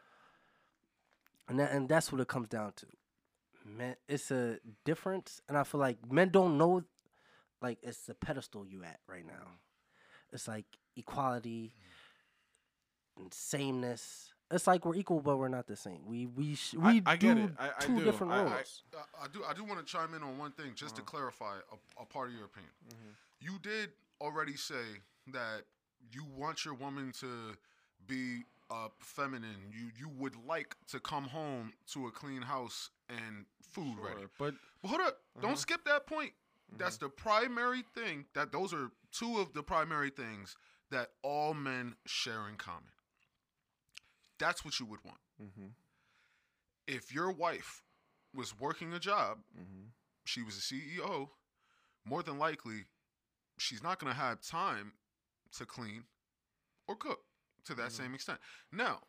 [1.47, 2.85] And that, and that's what it comes down to.
[3.65, 6.83] Men, it's a difference, and I feel like men don't know,
[7.61, 9.59] like it's the pedestal you at right now.
[10.31, 13.23] It's like equality mm-hmm.
[13.23, 14.30] and sameness.
[14.51, 15.99] It's like we're equal, but we're not the same.
[16.05, 17.51] We we sh- we I do get it.
[17.59, 18.03] I- I two do.
[18.05, 18.83] different I- I- roles.
[18.93, 19.43] I, I do.
[19.43, 22.29] I do want to chime in on one thing, just to clarify a, a part
[22.29, 22.71] of your opinion.
[23.39, 25.63] You did already say that
[26.11, 27.55] you want your woman to
[28.07, 29.71] be uh, feminine.
[29.71, 34.05] You you would like to come home to a clean house and food Sure.
[34.07, 34.27] ready.
[34.37, 35.41] But But hold up, Uh-huh.
[35.47, 36.33] don't skip that point.
[36.77, 38.25] That's the primary thing.
[38.33, 40.55] That those are two of the primary things
[40.89, 42.91] that all men share in common.
[44.41, 45.19] That's what you would want.
[45.41, 45.67] mm-hmm.
[46.87, 47.83] If your wife
[48.35, 49.87] was working a job, Mm-hmm.
[50.25, 51.29] she was a CEO,
[52.05, 52.85] more than likely,
[53.57, 54.93] she's not going to have time
[55.57, 56.03] to clean
[56.87, 57.19] or cook
[57.65, 58.39] to that same extent.
[58.71, 59.01] Now,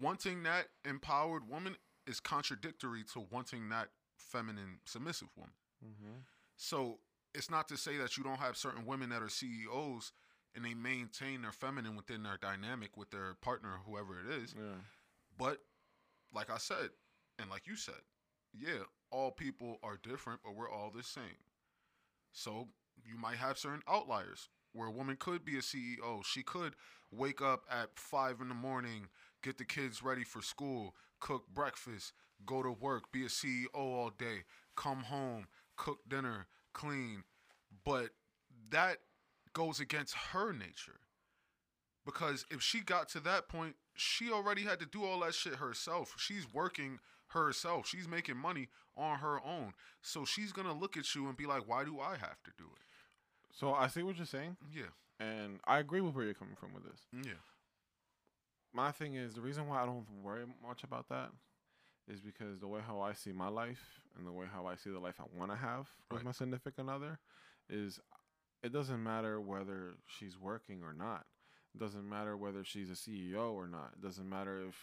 [0.00, 1.76] wanting that empowered woman
[2.06, 5.52] is contradictory to wanting that feminine, submissive woman.
[5.84, 6.18] Mm-hmm.
[6.56, 6.98] So
[7.34, 10.12] it's not to say that you don't have certain women that are CEOs
[10.54, 14.54] and they maintain their feminine within their dynamic with their partner, whoever it is.
[14.56, 14.80] yeah.
[15.38, 15.58] But
[16.34, 16.90] like I said,
[17.38, 18.02] and like you said,
[18.52, 21.22] yeah, all people are different, but we're all the same.
[22.32, 22.68] So
[23.04, 26.24] you might have certain outliers where a woman could be a CEO.
[26.24, 26.74] She could
[27.10, 29.08] wake up at five in the morning,
[29.42, 32.12] get the kids ready for school, cook breakfast,
[32.46, 34.44] go to work, be a CEO all day,
[34.76, 35.46] come home,
[35.76, 37.24] cook dinner, clean.
[37.84, 38.10] But
[38.70, 38.98] that
[39.52, 41.00] goes against her nature.
[42.06, 45.56] Because if she got to that point, she already had to do all that shit
[45.56, 46.14] herself.
[46.18, 46.98] She's working
[47.28, 47.86] herself.
[47.86, 49.74] She's making money on her own.
[50.02, 52.50] So she's going to look at you and be like, why do I have to
[52.58, 52.82] do it?
[53.54, 54.84] So I see what you're saying, Yeah.
[55.18, 57.00] and I agree with where you're coming from with this.
[57.12, 57.38] Yeah.
[58.72, 61.30] My thing is the reason why I don't worry much about that
[62.08, 64.90] is because the way how I see my life and the way how I see
[64.90, 66.24] the life I want to have with Right.
[66.26, 67.18] my significant other
[67.68, 68.00] is
[68.62, 71.26] it doesn't matter whether she's working or not.
[71.74, 73.90] It doesn't matter whether she's a CEO or not.
[73.94, 74.74] It doesn't matter if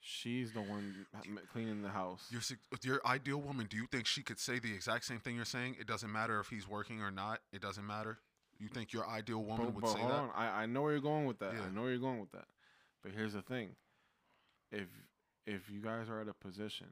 [0.00, 1.06] she's the one
[1.52, 2.26] cleaning the house.
[2.30, 2.40] Your,
[2.82, 5.76] your ideal woman, do you think she could say the exact same thing you're saying?
[5.78, 7.40] It doesn't matter if he's working or not.
[7.52, 8.18] It doesn't matter.
[8.58, 10.18] You think your ideal woman But, would but say hold that?
[10.18, 11.52] on, I, I know where you're going with that.
[11.54, 11.60] Yeah.
[11.66, 12.44] I know where you're going with that.
[13.02, 13.70] But here's the thing:
[14.70, 14.86] if
[15.46, 16.86] if you guys are at a position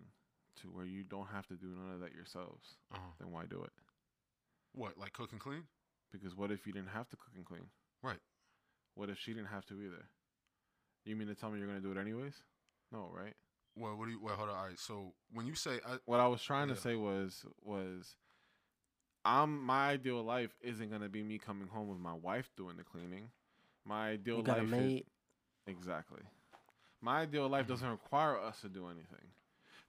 [0.63, 3.01] to where you don't have to do none of that yourselves, Uh-huh.
[3.21, 3.71] then why do it?
[4.75, 5.65] What, like cook and clean?
[6.13, 7.67] Because what if you didn't have to cook and clean?
[8.03, 8.21] Right.
[8.95, 10.09] What if she didn't have to either?
[11.05, 12.35] You mean to tell me you're gonna do it anyways?
[12.93, 13.35] No, right?
[13.77, 14.21] Well, what do you?
[14.21, 14.57] Well, hold on.
[14.57, 14.79] All right.
[14.79, 16.75] So when you say, I, What I was trying Yeah.
[16.75, 18.17] to say was was
[19.25, 22.85] I'm my ideal life isn't gonna be me coming home with my wife doing the
[22.85, 23.31] cleaning.
[23.85, 25.03] My ideal You got a life is
[25.67, 26.23] exactly.
[27.01, 27.73] My ideal life mm-hmm.
[27.73, 29.33] doesn't require us to do anything.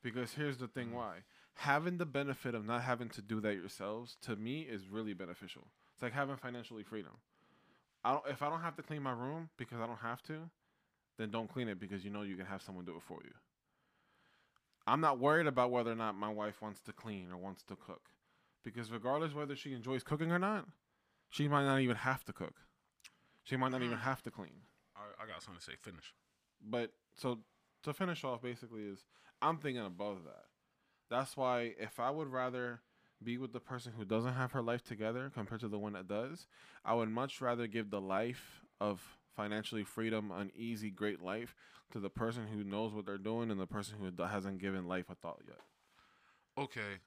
[0.01, 0.95] Because here's the thing mm-hmm.
[0.95, 1.15] why.
[1.55, 5.67] having the benefit of not having to do that yourselves to me is really beneficial.
[5.99, 7.11] It's like having financially freedom.
[8.05, 10.49] I don't if I don't have to clean my room because I don't have to,
[11.17, 13.31] then don't clean it because you know you can have someone do it for you.
[14.87, 17.75] I'm not worried about whether or not my wife wants to clean or wants to
[17.75, 18.03] cook.
[18.63, 20.67] Because regardless whether she enjoys cooking or not,
[21.29, 22.55] she might not even have to cook.
[23.43, 24.01] She might not even mm.
[24.01, 24.61] have to clean.
[24.95, 25.73] I, I got something to say.
[25.77, 26.13] Finish.
[26.65, 27.39] But so
[27.83, 29.03] to finish off, basically, is
[29.41, 30.45] I'm thinking above that.
[31.09, 32.79] That's why if I would rather
[33.23, 36.07] be with the person who doesn't have her life together compared to the one that
[36.07, 36.47] does,
[36.85, 39.01] I would much rather give the life of
[39.35, 41.55] financially freedom, an easy, great life
[41.91, 45.09] to the person who knows what they're doing and the person who hasn't given life
[45.09, 45.59] a thought yet.
[46.57, 46.99] Okay.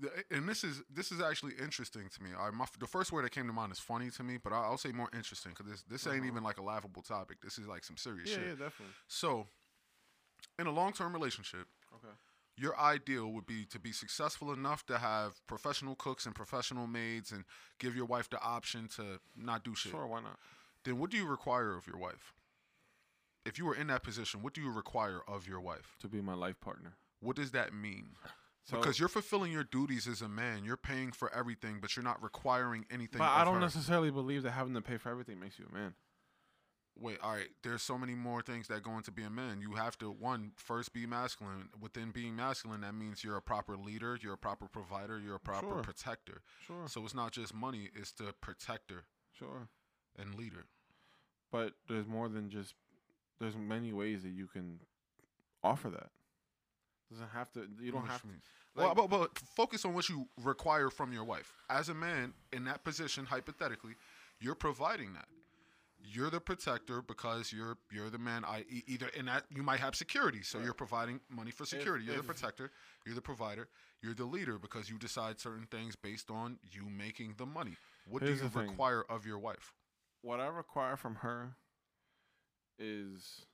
[0.00, 2.30] The, and this is this is actually interesting to me.
[2.38, 4.56] I, my, the first word that came to mind is funny to me, but I,
[4.62, 6.26] I'll say more interesting because this this ain't Uh-huh.
[6.26, 7.40] even like a laughable topic.
[7.40, 8.44] This is like some serious Yeah, shit.
[8.44, 8.94] yeah, definitely.
[9.06, 9.46] So,
[10.58, 12.12] in a long term relationship, Okay.
[12.56, 17.30] Your ideal would be to be successful enough to have professional cooks and professional maids
[17.30, 17.44] and
[17.78, 19.92] give your wife the option to not do shit.
[19.92, 20.38] Sure, why not?
[20.84, 22.32] Then what do you require of your wife?
[23.44, 25.96] If you were in that position, what do you require of your wife?
[26.00, 26.94] To be my life partner.
[27.20, 28.10] What does that mean?
[28.64, 30.64] So, because you're fulfilling your duties as a man.
[30.64, 33.18] You're paying for everything, but you're not requiring anything.
[33.18, 33.60] but I don't her.
[33.60, 35.94] necessarily believe that having to pay for everything makes you a man.
[36.98, 37.48] Wait, all right.
[37.62, 39.60] There's so many more things that go into being a man.
[39.60, 41.68] You have to one first be masculine.
[41.80, 45.40] Within being masculine, that means you're a proper leader, you're a proper provider, you're a
[45.40, 45.82] proper Sure.
[45.82, 46.40] protector.
[46.66, 46.88] Sure.
[46.88, 49.68] So it's not just money; it's the protector Sure.
[50.18, 50.64] and leader.
[51.50, 52.74] But there's more than just
[53.38, 54.80] there's many ways that you can
[55.62, 56.10] offer that.
[57.10, 58.28] Doesn't have to you don't have to
[58.74, 61.52] like- well, but, but focus on what you require from your wife.
[61.68, 63.96] As a man in that position, hypothetically,
[64.40, 65.28] you're providing that.
[66.08, 68.44] You're the protector because you're you're the man.
[68.44, 72.04] I e- either in that you might have security, so you're providing money for security.
[72.04, 72.70] you're if- the protector.
[73.04, 73.68] You're the provider.
[74.02, 77.76] You're the leader because you decide certain things based on you making the money.
[78.08, 78.68] What do you the thing.
[78.70, 79.72] require of your wife?
[80.22, 81.54] what I require from her
[82.80, 83.46] is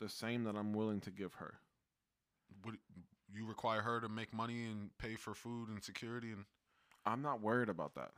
[0.00, 1.54] the same that I'm willing to give her.
[2.62, 2.76] What
[3.32, 6.44] you require her to make money and pay for food and security, and
[7.04, 8.12] I'm not worried about that.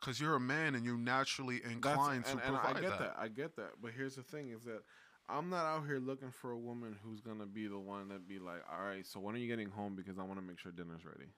[0.00, 2.90] Because you're a man and you're naturally That's- inclined to and, and provide I get
[2.90, 2.98] that.
[2.98, 3.16] that.
[3.18, 3.70] I get that.
[3.82, 4.82] But here's the thing: is that
[5.28, 8.38] I'm not out here looking for a woman who's gonna be the one that be
[8.38, 9.94] like, all right, so when are you getting home?
[9.96, 11.30] Because I want to make sure dinner's ready.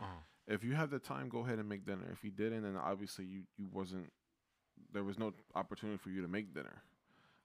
[0.00, 0.08] Uh-huh.
[0.48, 2.08] If you have the time, go ahead and make dinner.
[2.12, 4.10] If you didn't, then obviously you you wasn't.
[4.92, 6.82] There was no opportunity for you to make dinner.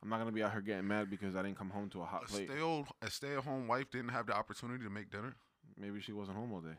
[0.02, 2.06] I'm not gonna be out here getting mad because I didn't come home to a
[2.06, 2.48] hot A plate.
[2.50, 5.36] stay old, a stay at home wife didn't have the opportunity to make dinner.
[5.78, 6.78] Maybe she wasn't home all day.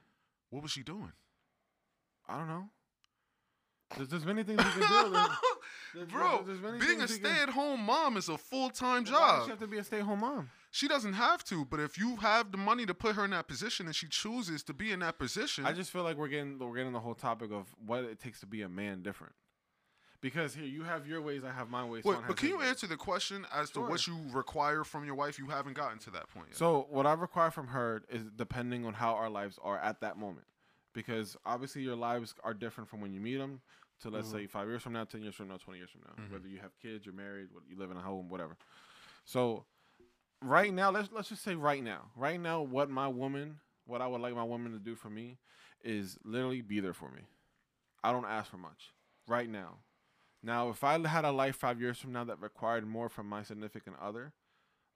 [0.50, 1.12] What was she doing?
[2.28, 2.68] I don't know.
[3.96, 5.12] There's, there's many things you can do.
[5.12, 5.30] There's-
[5.94, 9.10] there's- Bro, being a you can- stay at home mom is a full time Why
[9.10, 9.44] does job.
[9.44, 10.50] she have to be a stay-at-home mom?
[10.70, 13.48] She doesn't have to, but if you have the money to put her in that
[13.48, 16.58] position and she chooses to be in that position, I just feel like we're getting
[16.58, 19.32] we're getting the whole topic of what it takes to be a man different.
[20.20, 22.04] Because here you have your ways, I have my ways.
[22.04, 22.68] Wait, but can you ways.
[22.68, 25.38] answer the question as to what you require from your wife?
[25.38, 26.56] You haven't gotten to that point yet.
[26.58, 30.18] So what I require from her is depending on how our lives are at that
[30.18, 30.46] moment,
[30.92, 33.60] because obviously your lives are different from when you meet them
[34.00, 34.32] to let's Mhm.
[34.32, 36.14] say five years from now, ten years from now, twenty years from now.
[36.22, 36.30] Mhm.
[36.32, 38.56] Whether you have kids, you're married, what you live in a home, whatever.
[39.24, 39.66] So
[40.42, 44.06] right now, let's let's just say right now, right now, what my woman, what I
[44.06, 45.38] would like my woman to do for me,
[45.82, 47.22] is literally be there for me.
[48.04, 48.92] I don't ask for much
[49.26, 49.82] right now.
[50.42, 53.42] Now, if I had a life five years from now that required more from my
[53.42, 54.32] significant other,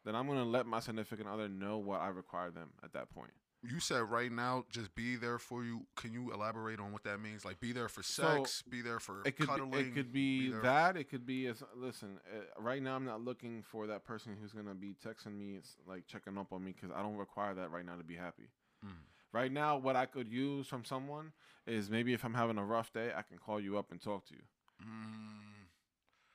[0.04, 3.32] then I'm gonna let my significant other know what I require them at that point.
[3.62, 5.82] You said right now, just be there for you.
[5.96, 7.44] Can you elaborate on what that means?
[7.44, 9.70] Like, be there for So, sex, be there for It could cuddling.
[9.70, 10.96] be, it could be, there- that.
[10.96, 12.18] It could be as listen.
[12.34, 15.76] Uh, right now, I'm not looking for that person who's gonna be texting me, it's
[15.86, 18.48] like checking up on me, because I don't require that right now to be happy.
[18.84, 18.92] Mm.
[19.32, 21.32] Right now, what I could use from someone
[21.66, 24.24] is maybe if I'm having a rough day, I can call you up and talk
[24.28, 24.42] to you.
[24.82, 25.36] Mm.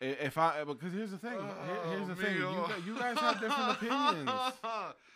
[0.02, 1.32] If I because here's the thing.
[1.40, 2.84] Here- here's the Oh, thing.
[2.86, 4.30] You, you guys have different opinions.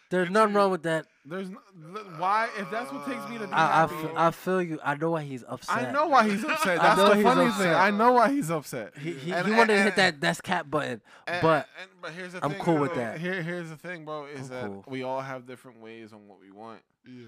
[0.10, 1.06] There's nothing wrong with that.
[1.24, 1.58] There's n-
[1.96, 3.96] l- why if that's what takes me to be I, I, happy.
[3.96, 4.80] f- I feel you.
[4.84, 5.78] I know why he's upset.
[5.90, 6.80] I know why he's upset.
[6.80, 7.50] I That's know the he's funny thing.
[7.52, 7.76] upset.
[7.76, 8.98] I know why he's upset.
[8.98, 11.90] He he, And- he and- wanted to hit that that's cap button, And- but and,
[12.02, 12.62] but here's the I'm thing.
[12.62, 13.02] cool with though.
[13.02, 13.20] that.
[13.20, 14.26] Here, here's the thing, bro.
[14.26, 14.84] Is I'm that cool.
[14.88, 16.82] we all have different ways on what we want.
[17.08, 17.26] Yeah.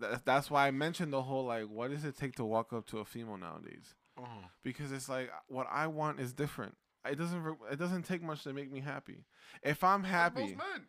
[0.00, 2.86] That, that's why I mentioned the whole like, what does it take to walk up
[2.88, 3.94] to a female nowadays?
[4.18, 4.48] Uh-huh.
[4.64, 6.74] Because it's like what I want is different.
[7.08, 7.40] It doesn't.
[7.40, 9.24] re- It doesn't take much to make me happy.
[9.62, 10.86] If I'm Most happy, men.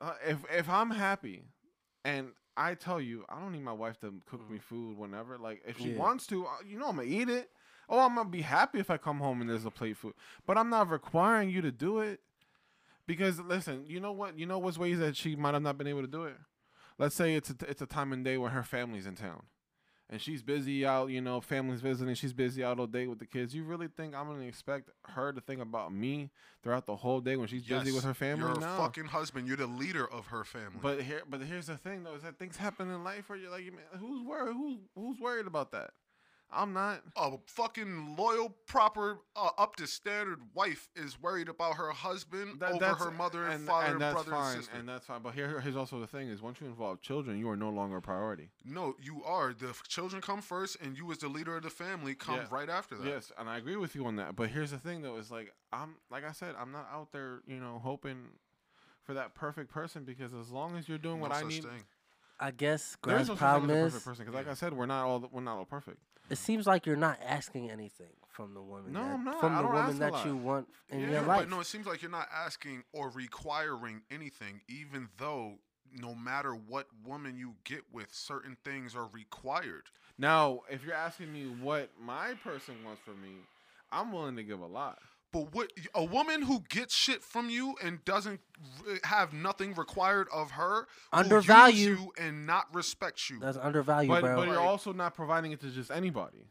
[0.00, 1.44] Uh, if if I'm happy,
[2.04, 5.38] and I tell you, I don't need my wife to cook me food whenever.
[5.38, 5.98] Like if she Yeah.
[5.98, 7.50] wants to, uh, you know, I'm gonna eat it.
[7.88, 10.14] Oh, I'm gonna be happy if I come home and there's a plate food.
[10.46, 12.20] But I'm not requiring you to do it.
[13.06, 14.38] Because listen, you know what?
[14.38, 16.36] You know what's ways that she might have not been able to do it.
[16.98, 19.42] let's say it's a, it's a time and day when her family's in town,
[20.10, 23.26] and she's busy out, you know, family's visiting, she's busy out all day with the
[23.26, 23.54] kids.
[23.54, 26.30] You really think I'm gonna expect her to think about me
[26.62, 28.44] throughout the whole day when she's busy with her family?
[28.44, 28.74] You're no.
[28.74, 29.46] a fucking husband.
[29.46, 30.80] You're the leader of her family.
[30.82, 33.50] But here, but here's the thing though, is that things happen in life where you're
[33.50, 33.64] like,
[33.98, 34.54] who's worried?
[34.54, 35.92] Who's who's worried about that?
[36.52, 37.02] I'm not.
[37.16, 42.72] a fucking loyal, proper, uh, up to standard wife is worried about her husband That-
[42.82, 44.78] over her mother and, and, father and that's brother fine, and sister.
[44.78, 45.22] and that's fine.
[45.22, 47.96] But here, here's also the thing: is once you involve children, you are no longer
[47.98, 48.50] a priority.
[48.64, 49.52] no, you are.
[49.52, 52.46] The children come first, and you, as the leader of the family, come Yeah.
[52.50, 53.06] right after that.
[53.06, 54.34] Yes, and I agree with you on that.
[54.36, 57.42] But here's the thing, though: is like I'm, like I said, I'm not out there,
[57.46, 58.30] you know, hoping
[59.04, 61.84] for that perfect person because as long as you're doing No what I need, thing.
[62.38, 64.24] I guess there is Grant's no problem is perfect person.
[64.24, 65.98] Because like I said, we're not all we're not all perfect.
[66.30, 68.92] It seems like you're not asking anything from the woman.
[68.92, 69.40] No, that, I'm not.
[69.40, 70.26] From I the don't woman ask a that lot.
[70.26, 71.40] you want in Yeah, your life.
[71.40, 75.54] but no, it seems like you're not asking or requiring anything, even though
[75.92, 79.84] no matter what woman you get with, certain things are required.
[80.18, 83.30] Now, if you're asking me what my person wants from me,
[83.90, 84.98] I'm willing to give a lot.
[85.32, 88.40] But what a woman who gets shit from you and doesn't
[89.04, 91.88] have nothing required of her, who use Undervalue.
[91.90, 93.38] you and not respect you.
[93.38, 94.36] That's undervalued, But bro.
[94.36, 96.48] but you're also not providing it to just anybody.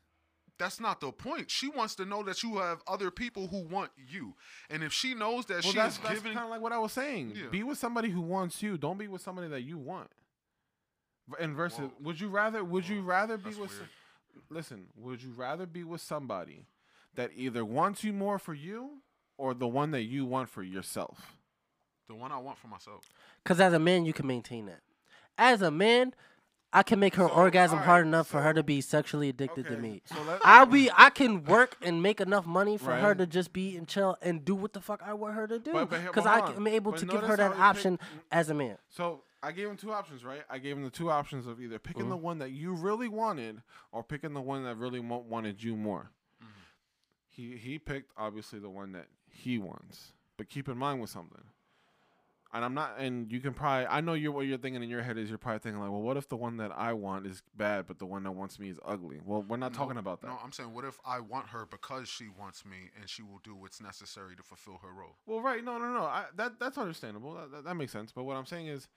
[0.57, 1.49] That's not the point.
[1.51, 4.35] She wants to know that you have other people who want you,
[4.69, 6.71] and if she knows that Well, she that's, is that's giving, kind of like what
[6.73, 7.33] I was saying.
[7.35, 7.47] Yeah.
[7.49, 8.77] Be with somebody who wants you.
[8.77, 10.09] Don't be with somebody that you want.
[11.29, 11.91] V- And versus, Whoa.
[12.01, 12.63] would you rather?
[12.63, 13.71] Would you rather be that's with?
[13.71, 13.89] weird.
[14.49, 16.65] Listen, would you rather be with somebody
[17.15, 19.01] that either wants you more for you
[19.37, 21.35] or the one that you want for yourself?
[22.07, 23.07] the one I want for myself.
[23.43, 24.79] Because as a man, you can maintain that.
[25.37, 26.15] As a man,
[26.73, 29.67] I can make her So, orgasm alright, hard enough for her to be sexually addicted
[29.67, 30.01] to me.
[30.05, 30.89] so let- I'll be.
[30.97, 34.43] I can work and make enough money for her to just be and chill and
[34.43, 35.71] do what the fuck I want her to do.
[35.71, 37.99] But- but here- Because I'm able But to give her that how he picked- option
[38.31, 38.79] as a man.
[38.87, 40.41] So I gave him two options, right?
[40.49, 42.09] I gave him the two options of either picking mm-hmm.
[42.09, 45.75] the one that you really wanted or picking the one that really mo- wanted you
[45.75, 46.09] more.
[47.39, 51.43] He he picked obviously the one that he wants, but keep in mind with something.
[52.51, 55.03] And I'm not, and you can probably, I know you're what you're thinking in your
[55.03, 57.43] head is you're probably thinking like, well, what if the one that I want is
[57.55, 59.19] bad, but the one that wants me is ugly?
[59.23, 60.27] Well, we're not No, talking about that.
[60.27, 63.39] No, I'm saying, what if I want her because she wants me, and she will
[63.43, 65.15] do what's necessary to fulfill her role?
[65.27, 66.01] Well, right, no, no, no.
[66.05, 67.35] I, that that's understandable.
[67.35, 68.11] That, that, that makes sense.
[68.11, 68.87] But what I'm saying is,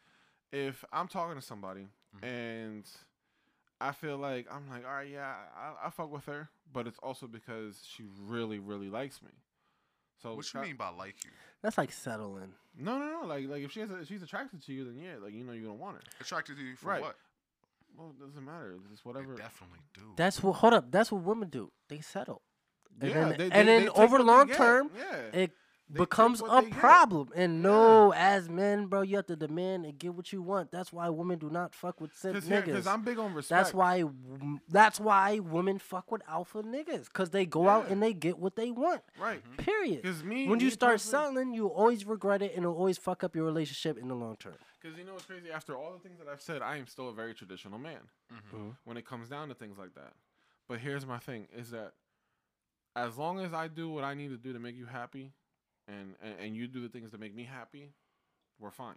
[0.50, 2.26] if I'm talking to somebody Mhm.
[2.26, 2.90] and
[3.88, 6.98] I feel like I'm like, all right, yeah, I, I fuck with her, but it's
[7.02, 9.30] also because she really, really likes me.
[10.22, 11.30] So What you that- mean by like you?
[11.62, 12.52] That's like settling.
[12.78, 13.26] No, no, no.
[13.26, 15.44] Like, like if she has, a, if she's attracted to you, then yeah, like you
[15.44, 16.02] know, you're gonna want her.
[16.20, 17.02] Attracted to you for Right.
[17.02, 17.16] what?
[17.96, 18.74] Well, it doesn't matter.
[18.80, 19.34] It's just They whatever.
[19.34, 20.12] definitely do.
[20.16, 20.52] That's what.
[20.54, 20.90] Hold up.
[20.90, 21.70] That's what women do.
[21.88, 22.40] They settle.
[23.00, 25.40] And yeah, then, they, and they- then they over what they long term, yeah.
[25.40, 25.50] it
[25.92, 26.78] They becomes a they get.
[26.78, 27.28] problem.
[27.34, 27.60] And Yeah.
[27.70, 30.70] no, as men, bro, you have to demand and get what you want.
[30.72, 32.86] That's why women do not fuck with simp Because niggas.
[32.86, 33.48] I'm big on respect.
[33.58, 34.04] That's why.
[34.68, 38.56] That's why women fuck with alpha niggas because they go out and they get what
[38.56, 39.02] they want.
[39.18, 39.42] right.
[39.58, 40.02] Period.
[40.02, 43.22] Because me, When you start personally- selling, you always regret it and it'll always fuck
[43.22, 44.54] up your relationship in the long term.
[44.80, 45.50] Because you know what's crazy?
[45.50, 48.76] After all the things that I've said, I am still a very traditional man Mhm.
[48.84, 50.14] when it comes down to things like that.
[50.68, 51.92] But here's my thing: is that
[52.96, 55.32] as long as I do what I need to do to make you happy,
[55.92, 57.90] and and, and you do the things that make me happy,
[58.58, 58.96] we're fine.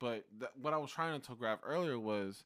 [0.00, 2.44] But th- what I was trying to telegraph earlier was,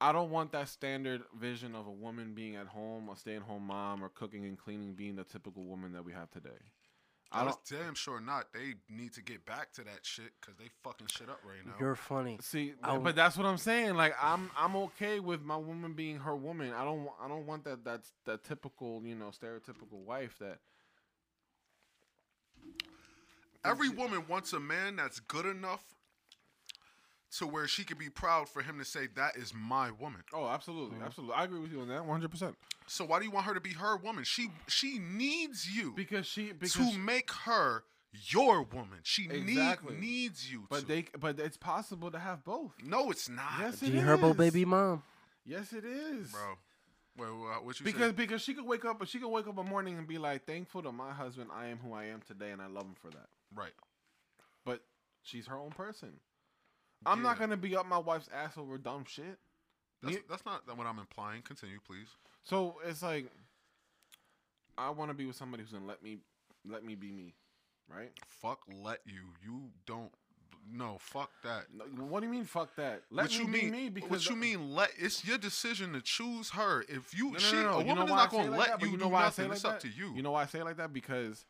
[0.00, 4.04] I don't want that standard vision of a woman being at home, a stay-at-home mom,
[4.04, 6.50] or cooking and cleaning being the typical woman that we have today.
[7.32, 8.52] I I was damn sure not.
[8.52, 11.72] They need to get back to that shit because they fucking shit up right now.
[11.80, 12.38] You're funny.
[12.40, 13.94] See, I w- but that's what I'm saying.
[13.94, 16.72] Like I'm, I'm okay with my woman being her woman.
[16.72, 17.84] I don't, I don't want that.
[17.84, 20.58] That's that typical, you know, stereotypical wife that.
[23.70, 25.82] Every woman wants a man that's good enough
[27.38, 30.22] to where she could be proud for him to say that is my woman.
[30.32, 31.34] Oh, absolutely, absolutely.
[31.34, 32.30] I agree with you on that, 100.
[32.30, 32.56] percent
[32.86, 34.24] So why do you want her to be her woman?
[34.24, 39.00] She she needs you Because she, because, to make her your woman.
[39.02, 39.94] She Exactly.
[39.94, 40.66] need, needs you.
[40.70, 40.86] but to.
[40.86, 42.72] they, but it's possible to have both.
[42.82, 44.36] no, it's not, Yes, it G Herbo is.
[44.36, 45.02] baby mom.
[45.44, 46.56] Yes, it is, bro.
[47.18, 48.12] Wait, what, what you Because say?
[48.12, 50.82] because she could wake up, she could wake up a morning and be like, thankful
[50.82, 53.28] to my husband, I am who I am today, and I love him for that.
[53.56, 53.72] Right.
[54.64, 54.82] But
[55.22, 56.12] she's her own person.
[57.04, 57.40] I'm not Yeah.
[57.40, 59.38] gonna be up my wife's ass over dumb shit.
[60.02, 61.42] That's, that's not what I'm implying.
[61.42, 62.08] Continue, please.
[62.44, 63.30] So it's like
[64.78, 66.18] I want to be with somebody who's gonna let me
[66.64, 67.34] let me be me,
[67.88, 68.12] right?
[68.28, 69.22] Fuck, let you.
[69.42, 70.12] You don't.
[70.68, 71.66] No, fuck that.
[71.72, 72.44] No, What do you mean?
[72.44, 73.02] Fuck that.
[73.10, 73.70] Let what me you be mean?
[73.70, 74.74] me because what you mean?
[74.74, 76.84] Let it's your decision to choose her.
[76.88, 77.68] If you, No, no, she, no, no.
[77.68, 78.80] a You woman know is why not gonna it like let?
[78.80, 79.80] But you, you know do why I say it like it's up that?
[79.82, 80.12] to you.
[80.14, 80.92] You know why I say it like that?
[80.92, 81.44] Because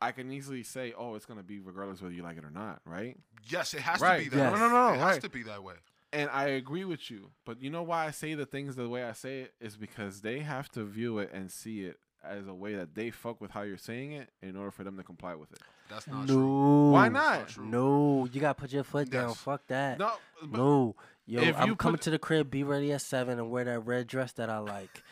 [0.00, 2.80] I can easily say, "Oh, it's gonna be regardless whether you like it or not,"
[2.84, 3.16] right?
[3.48, 4.24] yes, it has Right.
[4.24, 4.42] to be that.
[4.50, 4.52] Yes.
[4.52, 4.58] way.
[4.60, 5.74] No, no, no, It has to be that way.
[6.12, 9.04] And I agree with you, but you know why I say the things the way
[9.04, 12.54] I say it is because they have to view it and see it as a
[12.54, 15.34] way that they fuck with how you're saying it in order for them to comply
[15.34, 15.60] with it.
[15.90, 16.34] That's not no.
[16.34, 16.90] true.
[16.92, 17.48] Why That's not?
[17.48, 17.66] true.
[17.66, 19.28] No, you gotta put your foot down.
[19.30, 19.40] Yes.
[19.40, 19.98] Fuck that.
[19.98, 20.12] No,
[20.46, 20.96] No,
[21.26, 22.50] yo, if I'm you coming put- to the crib.
[22.50, 25.02] Be ready at seven and wear that red dress that I like.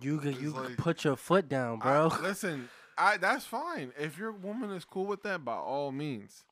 [0.00, 2.08] You can It's you can put your foot down, I- bro.
[2.22, 2.68] listen,
[3.00, 3.92] I that's fine.
[3.98, 6.44] If your woman is cool with that, by all means.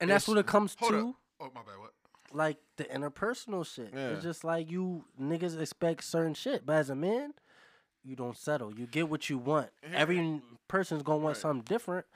[0.00, 1.14] and that's what it comes Hold to, up.
[1.40, 1.78] Oh my bad.
[1.78, 1.92] What?
[2.32, 3.90] like the interpersonal shit.
[3.92, 4.10] Yeah.
[4.10, 7.34] It's just like you niggas expect certain shit, but as a man,
[8.04, 8.72] you don't settle.
[8.78, 9.68] You get what you want.
[9.82, 11.42] Here- Every person's gonna want Right.
[11.42, 12.06] something different,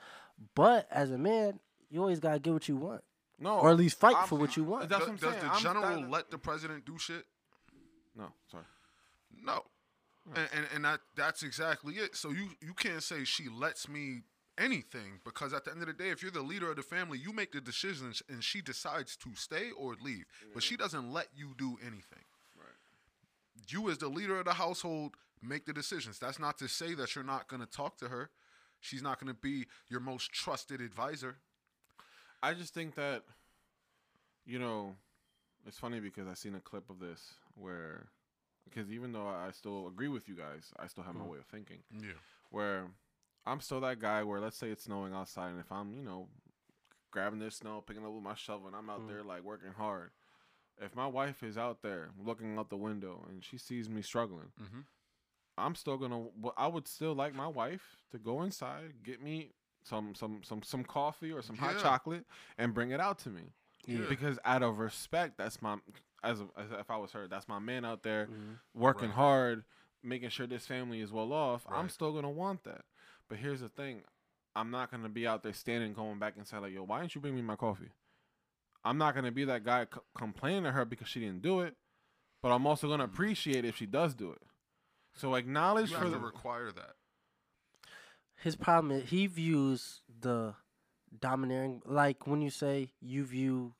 [0.55, 1.59] but as a man,
[1.89, 3.03] you always gotta get what you want,
[3.39, 4.87] No, or at least fight I'm- for what you want.
[4.89, 5.45] That's Does, what I'm does saying.
[5.45, 7.25] the I'm general let the president do shit?
[8.15, 8.63] No, sorry.
[9.43, 9.65] No.
[10.27, 12.15] And, and and that that's exactly it.
[12.15, 14.21] So you you can't say she lets me
[14.57, 17.19] anything because at the end of the day, if you're the leader of the family,
[17.19, 20.25] you make the decisions and she decides to stay or leave.
[20.53, 22.23] But she doesn't let you do anything.
[22.57, 22.73] Right.
[23.67, 26.19] You as the leader of the household make the decisions.
[26.19, 28.29] That's not to say that you're not going to talk to her.
[28.79, 31.37] She's not going to be your most trusted advisor.
[32.41, 33.23] I just think that,
[34.45, 34.95] you know,
[35.65, 38.07] it's funny because I seen a clip of this where,
[38.65, 41.29] because even though I still agree with you guys, I still have my Mhm.
[41.29, 41.83] way of thinking.
[41.91, 42.13] Yeah.
[42.49, 42.91] Where
[43.45, 46.29] I'm still that guy where let's say it's snowing outside, and if I'm, you know,
[47.11, 49.07] grabbing this snow, picking up with my shovel, and I'm out Mhm.
[49.07, 50.11] there like working hard.
[50.77, 54.51] If my wife is out there looking out the window and she sees me struggling,
[54.59, 54.81] Mm-hmm.
[55.57, 56.27] I'm still gonna.
[56.57, 59.53] I would still like my wife to go inside, get me
[59.83, 62.25] some some some some coffee or some hot chocolate,
[62.57, 63.53] and bring it out to me.
[63.85, 64.05] Yeah.
[64.09, 65.79] Because out of respect, that's my
[66.25, 68.59] as, a, as if I was her, that's my man out there Mhm.
[68.73, 69.15] working Right.
[69.15, 69.65] hard,
[70.03, 71.65] making sure this family is well off.
[71.69, 72.85] I'm still gonna want that.
[73.29, 74.03] But here's the thing,
[74.55, 77.15] I'm not gonna be out there standing, going back and say like, "Yo, why didn't
[77.15, 77.91] you bring me my coffee?"
[78.83, 81.75] I'm not gonna be that guy c- complaining to her because she didn't do it.
[82.41, 84.41] But I'm also gonna appreciate if she does do it.
[85.13, 86.95] So acknowledge You for have the to require that.
[88.35, 90.55] His problem is he views the
[91.19, 93.73] domineering like when you say you view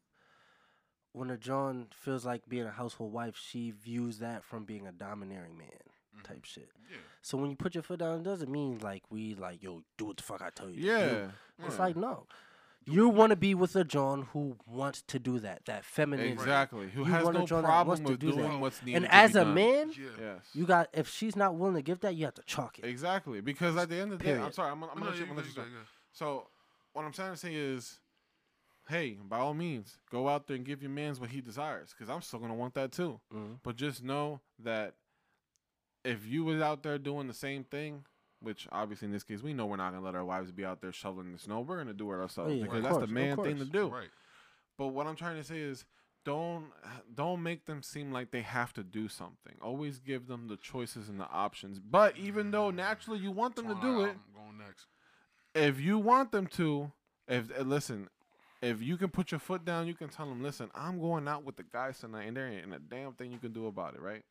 [1.15, 4.91] when a John feels like being a household wife, she views that from being a
[4.91, 5.69] domineering man
[6.17, 6.23] Mhm.
[6.23, 6.69] type shit.
[6.91, 6.97] Yeah.
[7.21, 10.05] So when you put your foot down, it doesn't mean like we like yo do
[10.05, 10.75] what the fuck I tell you.
[10.75, 10.87] to do.
[10.87, 11.65] yeah.
[11.65, 11.81] It's yeah.
[11.81, 12.27] like no.
[12.87, 16.27] You want to be with a John who wants to do that, that feminine.
[16.27, 18.37] exactly who You has want a no John problem to with do that.
[18.37, 18.97] doing what's needed.
[18.97, 19.53] And to as be a done.
[19.55, 20.05] man, Yeah.
[20.19, 22.85] yes, you got if she's not willing to give that, you have to chalk it.
[22.85, 25.11] exactly because at the end of the day, I'm sorry, I'm, gonna- I'm No, gonna,
[25.11, 25.85] let you- you I'm gonna let you you go.
[26.11, 26.47] So
[26.93, 27.99] what I'm trying to say is,
[28.87, 32.09] hey, by all means, go out there and give your man's what he desires, because
[32.09, 33.19] I'm still gonna want that too.
[33.33, 33.59] Mhm.
[33.63, 34.95] But just know that
[36.03, 38.05] if you was out there doing the same thing,
[38.39, 40.81] which obviously in this case we know we're not gonna let our wives be out
[40.81, 43.37] there shoveling the snow, we're gonna do it ourselves yeah, because of that's the man
[43.37, 43.87] thing to do.
[43.87, 44.09] Right.
[44.77, 45.85] But what I'm trying to say is
[46.25, 46.71] don't
[47.13, 49.55] don't make them seem like they have to do something.
[49.61, 51.79] Always give them the choices and the options.
[51.79, 54.87] But even though naturally you want them to do it, going next.
[55.53, 56.91] if you want them to,
[57.27, 58.09] if uh, listen,
[58.65, 61.43] if you can put your foot down, you can tell them, listen, I'm going out
[61.43, 64.01] with the guys tonight, and there ain't a damn thing you can do about it,
[64.01, 64.23] right?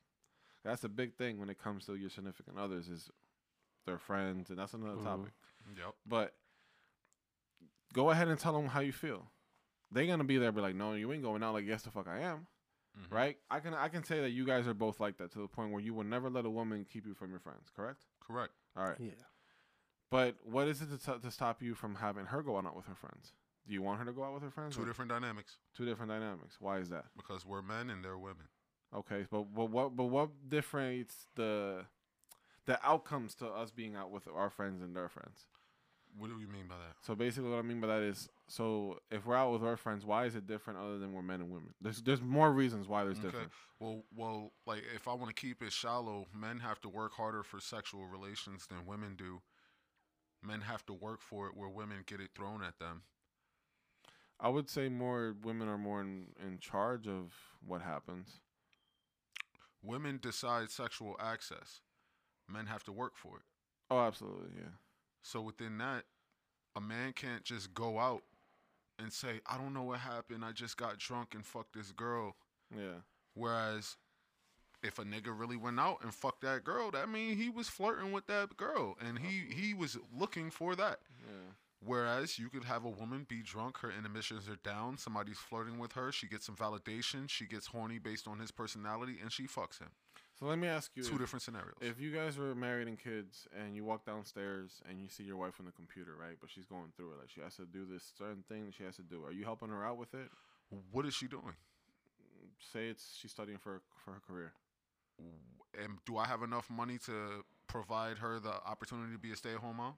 [0.64, 3.10] That's a big thing when it comes to your significant others is
[3.86, 5.04] their friends, and that's another Mhm.
[5.04, 5.32] topic.
[5.76, 5.94] Yep.
[6.06, 6.34] But
[7.92, 9.30] go ahead and tell them how you feel.
[9.90, 12.08] They're gonna be there, be like, no, you ain't going out like yes the fuck
[12.08, 12.46] I am,
[12.98, 13.12] Mhm.
[13.12, 13.38] right?
[13.50, 15.70] I can I can say that you guys are both like that to the point
[15.70, 18.06] where you will never let a woman keep you from your friends, correct?
[18.20, 18.54] Correct.
[18.76, 18.98] All right.
[18.98, 19.12] Yeah.
[20.10, 22.86] But what is it to, t- to stop you from having her go out with
[22.86, 23.32] her friends?
[23.66, 24.76] Do you want her to go out with her friends?
[24.76, 26.56] Two or- different dynamics two different dynamics.
[26.60, 27.06] Why is that?
[27.16, 28.48] because we're men and they're women.
[28.94, 31.86] Okay, but but what but what differentiates the
[32.66, 35.46] the outcomes to us being out with our friends and their friends?
[36.16, 36.94] What do you mean by that?
[37.04, 40.04] So basically, what I mean by that is, so if we're out with our friends,
[40.06, 41.74] why is it different other than we're men and women?
[41.80, 43.26] There's there's more reasons why there's Okay.
[43.26, 43.50] different.
[43.80, 47.42] Well, well, like if I want to keep it shallow, men have to work harder
[47.42, 49.42] for sexual relations than women do.
[50.40, 53.02] Men have to work for it where women get it thrown at them.
[54.44, 57.32] I would say more women are more in, in charge of
[57.66, 58.40] what happens.
[59.82, 61.80] Women decide sexual access.
[62.46, 63.42] Men have to work for it.
[63.90, 64.72] Oh, absolutely, yeah.
[65.22, 66.04] So within that,
[66.76, 68.22] a man can't just go out
[68.98, 70.44] and say, "I don't know what happened.
[70.44, 72.36] I just got drunk and fucked this girl."
[72.70, 73.00] Yeah.
[73.32, 73.96] Whereas
[74.82, 78.12] if a nigga really went out and fucked that girl, that mean he was flirting
[78.12, 81.00] with that girl and he he was looking for that.
[81.26, 81.52] Yeah.
[81.84, 85.92] Whereas you could have a woman be drunk, her inhibitions are down, somebody's flirting with
[85.92, 89.78] her, she gets some validation, she gets horny based on his personality, and she fucks
[89.80, 89.90] him.
[90.38, 91.76] So let me ask you Two if- different scenarios.
[91.80, 95.36] If you guys were married and kids, and you walk downstairs and you see your
[95.36, 96.36] wife on the computer, right?
[96.40, 98.96] But she's going through it, like she has to do this certain thing, she has
[98.96, 99.24] to do.
[99.24, 100.30] Are you helping her out with it?
[100.90, 101.54] what is she doing?
[102.72, 104.52] say it's she's studying for for her career.
[105.18, 109.76] And do I have enough money to provide her the opportunity to be a stay-at-home
[109.76, 109.94] mom?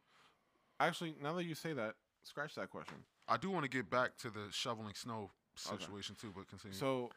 [0.78, 2.96] Actually, now that you say that, scratch that question.
[3.28, 5.30] I do want to get back to the shoveling snow
[5.68, 5.78] Okay.
[5.80, 6.76] situation too, but continue.
[6.76, 7.10] So,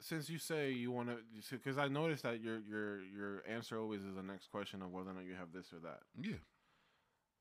[0.00, 1.18] since you say you want to,
[1.50, 5.10] because I noticed that your your your answer always is the next question of whether
[5.10, 6.00] or not you have this or that.
[6.20, 6.36] yeah,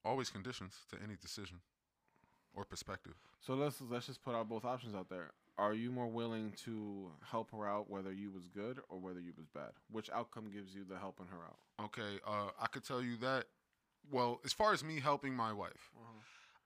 [0.03, 1.61] always conditions to any decision
[2.53, 3.13] or perspective.
[3.39, 5.31] So let's let's just put out both options out there.
[5.57, 9.33] Are you more willing to help her out whether you was good or whether you
[9.37, 9.71] was bad?
[9.89, 11.85] Which outcome gives you the helping her out?
[11.85, 13.45] Okay, uh, I could tell you that.
[14.11, 15.91] Well, as far as me helping my wife,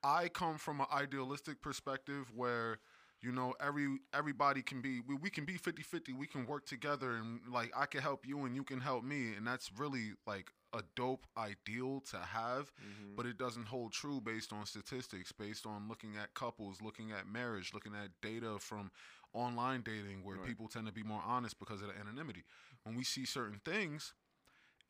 [0.04, 2.80] I come from an idealistic perspective where
[3.22, 7.12] you know every everybody can be we, we can be 50-50 we can work together
[7.14, 10.52] and like i can help you and you can help me and that's really like
[10.74, 13.18] a dope ideal to have Mm-hmm.
[13.18, 17.28] but it doesn't hold true based on statistics based on looking at couples looking at
[17.28, 18.92] marriage looking at data from
[19.34, 20.46] online dating where Right.
[20.46, 22.44] people tend to be more honest because of the anonymity
[22.84, 24.14] when we see certain things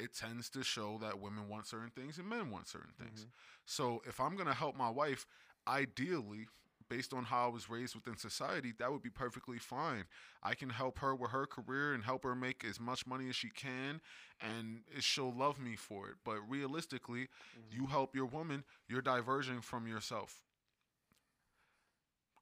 [0.01, 3.27] it tends to show that women want certain things and men want certain things.
[3.65, 5.25] So if i'm going to help my wife
[5.67, 6.47] ideally
[6.89, 10.05] based on how i was raised within society that would be perfectly fine.
[10.43, 13.35] I can help her with her career and help her make as much money as
[13.35, 14.01] she can
[14.41, 16.15] and she'll love me for it.
[16.25, 17.27] But realistically
[17.71, 20.41] you help your woman you're diverging from yourself.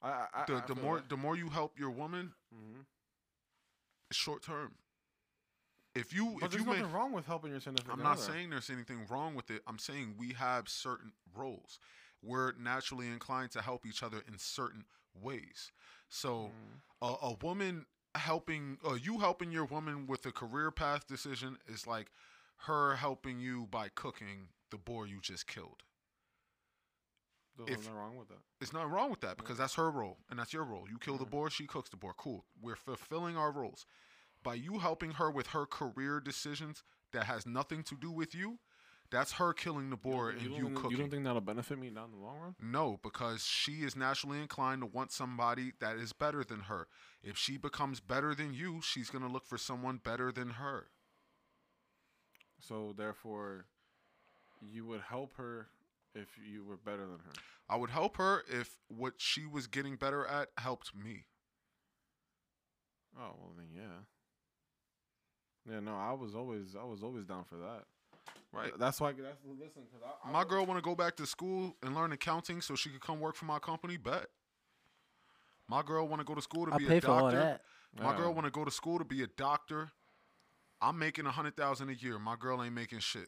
[0.01, 1.09] I, I, the, I the more that.
[1.09, 2.85] the more you help your woman Mhm.
[4.09, 4.73] it's short term
[5.95, 8.21] if you But if there's you make wrong with helping your significant I'm not other.
[8.21, 9.61] saying there's anything wrong with it.
[9.67, 11.79] I'm saying we have certain roles.
[12.21, 14.85] We're naturally inclined to help each other in certain
[15.19, 15.71] ways.
[16.09, 16.51] So,
[17.01, 17.05] Mm-hmm.
[17.25, 17.85] a, a woman
[18.15, 22.11] helping, uh, you helping your woman with a career path decision is like
[22.63, 25.83] her helping you by cooking the boar you just killed.
[27.57, 28.37] There's if- nothing wrong with that.
[28.61, 30.85] It's not wrong with that because that's her role and that's your role.
[30.89, 32.13] You kill the boar, she cooks the boar.
[32.17, 32.43] Cool.
[32.61, 33.85] We're fulfilling our roles.
[34.43, 38.59] By you helping her with her career decisions that has nothing to do with you,
[39.11, 40.91] that's her killing the boar and you, you, don't, think- cooking.
[40.91, 42.55] you don't think that'll benefit me down the long run?
[42.61, 46.87] No, because she is naturally inclined to want somebody that is better than her.
[47.23, 50.87] If she becomes better than you, she's going to look for someone better than her.
[52.61, 53.65] So therefore,
[54.61, 55.67] you would help her
[56.13, 57.33] if you were better than her.
[57.67, 61.25] I would help her if what she was getting better at helped me.
[63.17, 64.03] Oh well, then yeah.
[65.69, 67.83] Yeah, no, I was always I was always down for that.
[68.51, 68.71] Right.
[68.79, 69.11] That's why.
[69.11, 72.11] That's listen, cause I, I My girl want to go back to school and learn
[72.11, 73.97] accounting so she could come work for my company.
[73.97, 74.27] Bet.
[75.67, 77.37] My girl want to go to school to I be pay a for all doctor.
[77.37, 77.61] that.
[78.01, 79.91] My girl want to go to school to be a doctor.
[80.81, 82.17] I'm making a hundred thousand a year.
[82.17, 83.27] My girl ain't making shit.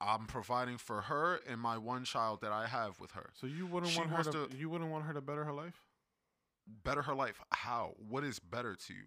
[0.00, 3.30] I'm providing for her and my one child that I have with her.
[3.34, 5.52] So you wouldn't She want her to, to- You wouldn't want her to better her
[5.52, 5.82] life.
[6.82, 9.04] better her life how what is better to you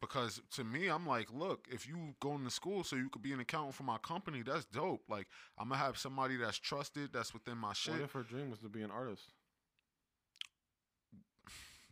[0.00, 3.32] because to me i'm like look if you going to school so you could be
[3.32, 5.26] an accountant for my company that's dope like
[5.58, 8.60] i'm gonna have somebody that's trusted that's within my shit What if her dream was
[8.60, 9.24] to be an artist?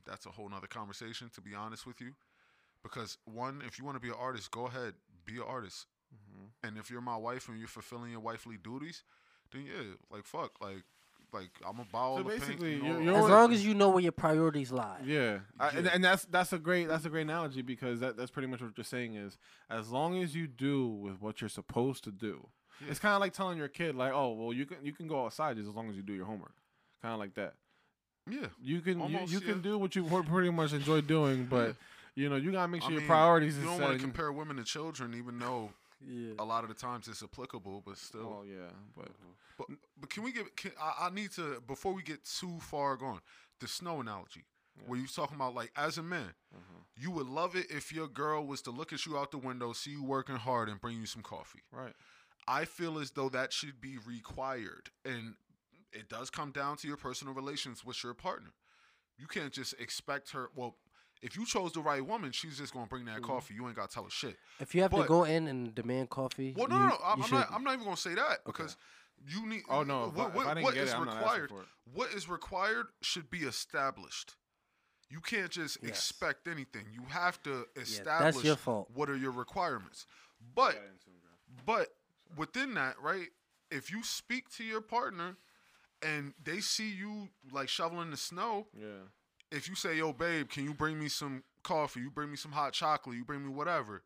[0.06, 2.12] that's a whole nother conversation to be honest with you
[2.82, 4.94] because one if you want to be an artist go ahead
[5.24, 6.44] be an artist Mm-hmm.
[6.68, 9.02] and if you're my wife and you're fulfilling your wifely duties
[9.52, 10.84] then yeah like fuck like
[11.32, 13.52] like i'm gonna buy all So the paint, basically, you know, you're- you're As long
[13.52, 15.00] as you know where your priorities lie.
[15.04, 15.90] Yeah, I, and, Yeah.
[15.94, 18.72] and that's that's a great that's a great analogy because that, that's pretty much what
[18.76, 19.36] you're saying is
[19.68, 22.48] as long as you do with what you're supposed to do,
[22.80, 22.90] Yeah.
[22.90, 25.24] it's kind of like telling your kid like, oh well, you can you can go
[25.24, 26.54] outside just as long as you do your homework,
[27.02, 27.54] kind of like that.
[28.28, 29.52] yeah You can Almost, you, you yeah.
[29.52, 31.76] can do what you pretty much enjoy doing, but
[32.14, 34.32] you know you gotta make I sure your mean, priorities you don't want to compare
[34.32, 35.70] women to children even though
[36.00, 36.34] Yeah.
[36.38, 38.40] a lot of the times it's applicable, but still.
[38.40, 39.08] Oh yeah, but
[39.58, 39.68] But,
[39.98, 40.56] but can we get?
[40.56, 43.20] Can, I, I need to before we get too far gone.
[43.60, 44.44] The snow analogy,
[44.86, 46.84] where you talking about like as a man, Mhm.
[46.96, 49.72] you would love it if your girl was to look at you out the window,
[49.72, 51.62] see you working hard, and bring you some coffee.
[51.72, 51.94] right.
[52.48, 55.34] I feel as though that should be required, and
[55.92, 58.50] it does come down to your personal relations with your partner.
[59.18, 60.50] You can't just expect her.
[60.54, 60.76] Well,
[61.22, 63.24] if you chose the right woman, she's just gonna bring that hmm.
[63.24, 63.54] coffee.
[63.54, 64.36] You ain't gotta tell her shit.
[64.60, 66.98] If you have But- to go in and demand coffee, Well, no, you, no, no.
[67.04, 67.52] I'm, you I'm not.
[67.52, 68.76] I'm not even gonna say that because
[69.26, 69.62] you need.
[69.68, 71.66] Oh no, if, What, what- I didn't what get is it, I'm not asking required?
[71.92, 74.36] What is required should be established.
[75.08, 75.90] You can't just Yes.
[75.90, 76.86] expect anything.
[76.92, 78.90] You have to that's establish your fault.
[78.92, 80.06] what are your requirements.
[80.54, 80.76] But
[81.64, 81.94] but
[82.36, 83.28] within that, right?
[83.70, 85.36] If you speak to your partner
[86.02, 89.08] and they see you like shoveling the snow, Yeah.
[89.50, 92.00] If you say, "Yo, babe, can you bring me some coffee?
[92.00, 93.16] You bring me some hot chocolate.
[93.16, 94.02] You bring me whatever,"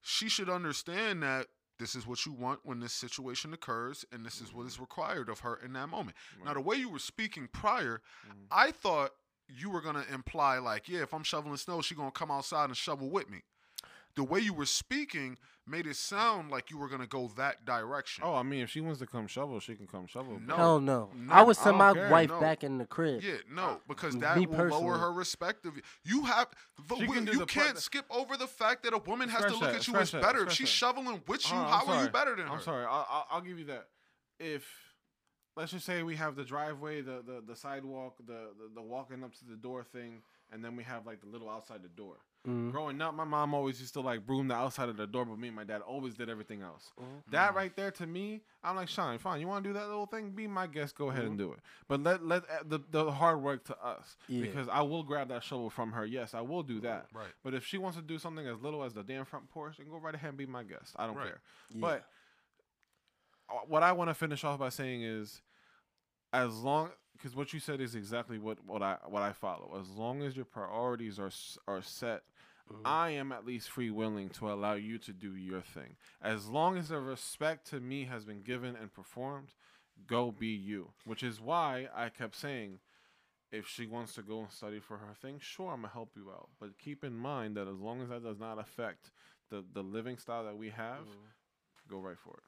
[0.00, 1.48] she should understand that
[1.78, 5.28] this is what you want when this situation occurs, and this is what is required
[5.28, 6.16] of her in that moment.
[6.42, 8.46] Now, the way you were speaking prior, Mhm.
[8.50, 9.14] I thought
[9.46, 12.76] you were gonna imply like, yeah, if I'm shoveling snow, she gonna come outside and
[12.76, 13.42] shovel with me.
[14.16, 15.36] The way you were speaking
[15.66, 18.24] made it sound like you were gonna go that direction.
[18.26, 20.40] Oh, I mean, if she wants to come shovel, she can come shovel.
[20.40, 20.56] No.
[20.56, 21.10] Hell no.
[21.14, 22.40] no, I would I send don't my care, wife no.
[22.40, 23.22] back in the crib.
[23.22, 25.82] Yeah, no, because Me that will lower her respect of you.
[26.04, 26.48] You have,
[26.88, 29.28] but She we- can you the can't part- skip over the fact that a woman
[29.28, 30.44] has to look that, at you as that, better.
[30.46, 30.72] If she's that.
[30.72, 32.54] shoveling with you, Uh, I'm how are you better than her?
[32.54, 32.86] I'm sorry.
[32.86, 33.88] I'll, I'll, I'll give you that.
[34.38, 34.64] If
[35.56, 39.22] let's just say we have the driveway, the the, the sidewalk, the, the the walking
[39.24, 42.16] up to the door thing, and then we have like the little outside the door.
[42.46, 42.70] Mhm.
[42.70, 45.36] Growing up, my mom always used to like broom the outside of the door, but
[45.36, 46.92] me and my dad always did everything else.
[47.00, 47.22] Mhm.
[47.32, 49.40] That right there to me, I'm like, Sean, fine.
[49.40, 50.30] You want to do that little thing?
[50.30, 50.94] Be my guest.
[50.96, 51.30] Go ahead Mm-hmm.
[51.30, 51.58] and do it.
[51.88, 54.42] But let let uh, the the hard work to us Yeah.
[54.42, 56.06] because I will grab that shovel from her.
[56.06, 57.08] Yes, I will do that.
[57.12, 57.32] Right.
[57.42, 59.88] But if she wants to do something as little as the damn front porch, then
[59.88, 60.94] go right ahead and be my guest.
[60.96, 61.26] I don't Right.
[61.26, 61.40] care.
[61.70, 61.80] Yeah.
[61.80, 62.10] But
[63.48, 65.42] uh, what I want to finish off by saying is,
[66.32, 69.78] as long because what you said is exactly what, what I what I follow.
[69.80, 71.30] As long as your priorities are
[71.66, 72.22] are set,
[72.70, 72.80] Mhm.
[72.84, 75.96] I am at least free willing to allow you to do your thing.
[76.20, 79.54] As long as the respect to me has been given and performed,
[80.06, 80.92] go be you.
[81.04, 82.80] Which is why I kept saying.
[83.52, 86.30] If she wants to go and study for her thing, sure, I'm gonna help you
[86.32, 86.50] out.
[86.58, 89.12] But keep in mind that as long as that does not affect
[89.50, 91.30] the, the living style that we have, Mhm.
[91.88, 92.42] go right for it.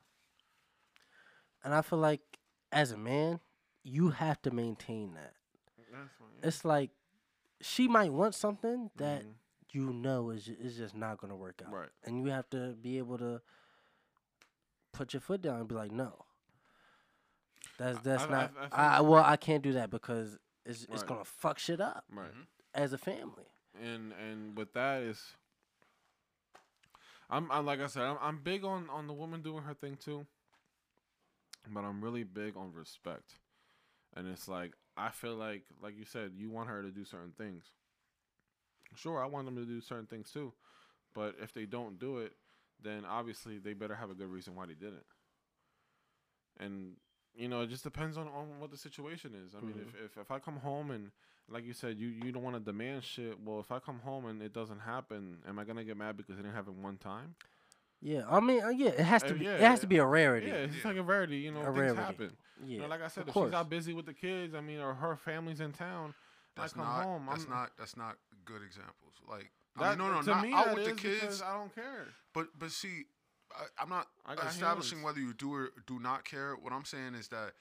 [1.65, 2.39] And I feel like
[2.73, 3.41] as a man,
[3.89, 5.35] you have to maintain that.
[5.91, 6.29] That's fine.
[6.43, 6.91] It's like
[7.61, 9.35] she might want something that Mhm.
[9.73, 11.91] you know is is just not gonna work out, Right.
[12.05, 13.41] and you have to be able to
[14.93, 16.25] put your foot down and be like, no.
[17.79, 18.51] That's I- that's I- I- not.
[18.57, 22.05] I think- I, well, I can't do that because it's it's gonna fuck shit up
[22.11, 22.33] Right.
[22.33, 22.47] Mhm.
[22.75, 23.47] as a family.
[23.75, 25.37] And and with that is,
[27.31, 29.97] I'm, i like I said, I'm, I'm big on on the woman doing her thing
[29.97, 30.27] too.
[31.71, 33.35] But I'm really big on respect,
[34.17, 37.33] and it's like I feel like, like you said, you want her to do certain
[37.39, 37.65] things.
[38.97, 40.53] Sure, I want them to do certain things too,
[41.15, 42.33] but if they don't do it,
[42.83, 45.05] then obviously they better have a good reason why they didn't.
[46.59, 46.97] And
[47.37, 49.55] you know, it just depends on, on what the situation is.
[49.55, 49.83] I mean, Mhm.
[49.89, 51.11] if, if if I come home and
[51.49, 53.39] like you said, you you don't want to demand shit.
[53.41, 56.39] Well, if I come home and it doesn't happen, am I gonna get mad because
[56.39, 57.37] it didn't happen one time?
[58.01, 59.45] Yeah, I mean, uh, yeah, it has to Uh, be.
[59.45, 60.49] yeah, it has to be a rarity.
[60.49, 60.89] Yeah, it's Yeah.
[60.89, 61.37] like a rarity.
[61.39, 62.01] You know, A things rarity.
[62.01, 62.37] happen.
[62.67, 63.49] Yeah, You know, like I said, of if course.
[63.51, 66.15] she's out busy with the kids, I mean, or her family's in town,
[66.57, 67.03] That's I come not.
[67.05, 67.27] home.
[67.29, 67.71] That's I'm, not.
[67.79, 69.15] That's not good examples.
[69.29, 71.43] Like, I mean, no, no, to not me, out with the kids.
[71.43, 72.07] I don't care.
[72.35, 73.05] But but see,
[73.53, 75.05] I, I'm not I establishing hands.
[75.07, 76.55] whether you do or do not care.
[76.61, 77.53] What I'm saying is that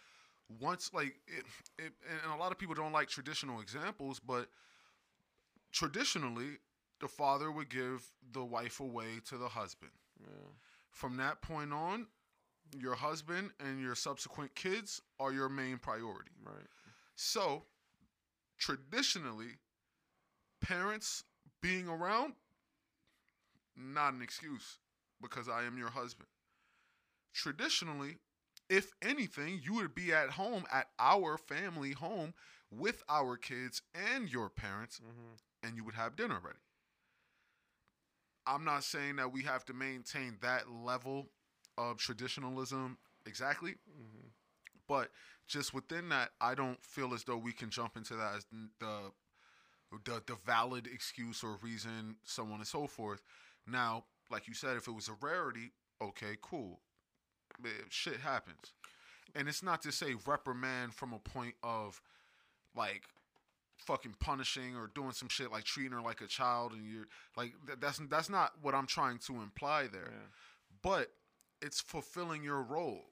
[0.60, 1.46] once, like, it,
[1.78, 1.92] it,
[2.24, 4.48] and a lot of people don't like traditional examples, but
[5.72, 6.58] traditionally,
[7.00, 9.92] the father would give the wife away to the husband.
[10.20, 10.28] Yeah.
[10.90, 12.08] From that point on,
[12.80, 16.32] your husband and your subsequent kids are your main priority.
[16.44, 16.68] Right.
[17.16, 17.64] So,
[18.58, 19.58] traditionally,
[20.62, 21.24] parents
[21.62, 22.34] being around,
[23.76, 24.80] not an excuse
[25.22, 26.28] because I am your husband.
[27.34, 28.18] Traditionally,
[28.70, 32.34] if anything, you would be at home at our family home
[32.72, 35.68] with our kids and your parents, Mm-hmm.
[35.68, 36.58] and you would have dinner ready.
[38.46, 41.30] I'm not saying that we have to maintain that level
[41.78, 44.28] of traditionalism exactly, Mm-hmm.
[44.88, 45.10] but
[45.48, 48.46] just within that, I don't feel as though we can jump into that as
[48.80, 49.12] the
[50.04, 53.22] the, the valid excuse or reason, so on and so forth.
[53.66, 55.72] Now, like you said, if it was a rarity,
[56.02, 56.82] okay, cool.
[57.90, 58.74] Shit happens,
[59.34, 62.02] and it's not to say reprimand from a point of
[62.76, 63.04] like
[63.78, 67.54] fucking punishing or doing some shit like treating her like a child, and you're like
[67.66, 70.28] th- that's that's not what I'm trying to imply there Yeah.
[70.84, 71.12] but
[71.62, 73.06] it's fulfilling your role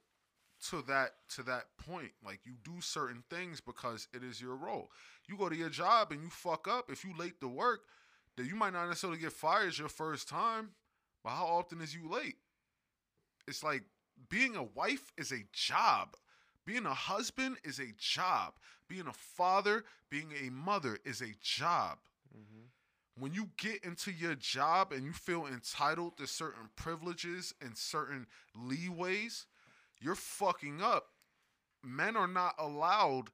[0.69, 2.11] to that to that point.
[2.23, 4.89] Like you do certain things because it is your role.
[5.27, 7.81] You go to your job and you fuck up if you late to work
[8.37, 10.71] then you might not necessarily get fired your first time
[11.23, 12.35] but how often is you late?
[13.47, 13.83] It's like
[14.29, 16.15] being a wife is a job.
[16.65, 18.53] Being a husband is a job.
[18.87, 21.97] Being a father being a mother is a job.
[22.35, 22.64] Mm-hmm.
[23.17, 28.27] When you get into your job and you feel entitled to certain privileges and certain
[28.57, 29.45] leeways,
[29.99, 31.07] you're fucking up.
[31.83, 33.29] Men are not allowed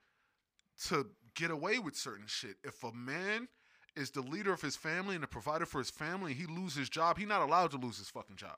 [0.88, 2.57] to get away with certain shit.
[2.63, 3.47] If a man
[3.95, 6.89] is the leader of his family and the provider for his family, he loses his
[6.89, 8.57] job, he's not allowed to lose his fucking job.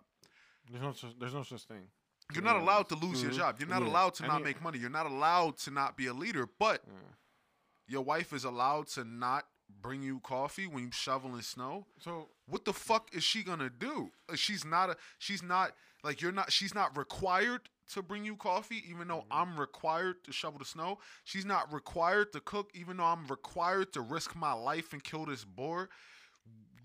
[0.70, 1.88] There's no such, there's no such thing.
[2.34, 3.36] You're not allowed to lose your Mhm.
[3.38, 3.60] job.
[3.60, 3.90] You're not Yeah.
[3.90, 4.80] allowed to And not he- make money.
[4.80, 6.48] You're not allowed to not be a leader.
[6.48, 6.94] But Yeah.
[7.88, 9.48] your wife is allowed to not
[9.82, 11.86] bring you coffee when you shoveling snow.
[12.00, 14.12] So what the fuck is she gonna do?
[14.36, 15.72] She's not a she's not
[16.04, 17.62] like you're not she's not required
[17.94, 19.28] to bring you coffee, even though Mhm.
[19.32, 21.00] I'm required to shovel the snow.
[21.26, 25.26] She's not required to cook, even though I'm required to risk my life and kill
[25.26, 25.90] this boar.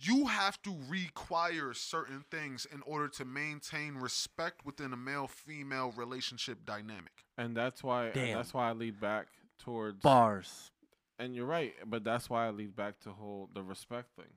[0.00, 5.92] You have to require certain things in order to maintain respect within a male female
[5.96, 7.24] relationship dynamic.
[7.36, 8.36] and that's why and Damn.
[8.36, 9.26] that's why I lead back
[9.58, 10.70] towards Bars.
[11.18, 14.32] And you're right, but that's why I lead back to whole the respect thing.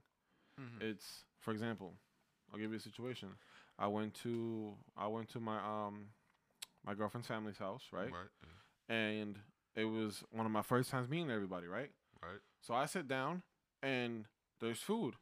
[0.60, 0.82] Mhm.
[0.82, 1.94] It's for example,
[2.52, 3.30] I'll give you a situation.
[3.80, 5.58] I went to I went to my
[5.88, 6.10] um
[6.86, 8.12] my girlfriend's family's house, right?
[8.12, 8.30] Right.
[8.90, 9.40] And
[9.76, 11.92] it was one of my first times meeting everybody, right?
[12.22, 12.40] Right.
[12.62, 13.44] So I sit down
[13.82, 14.28] and
[14.60, 15.16] there's food.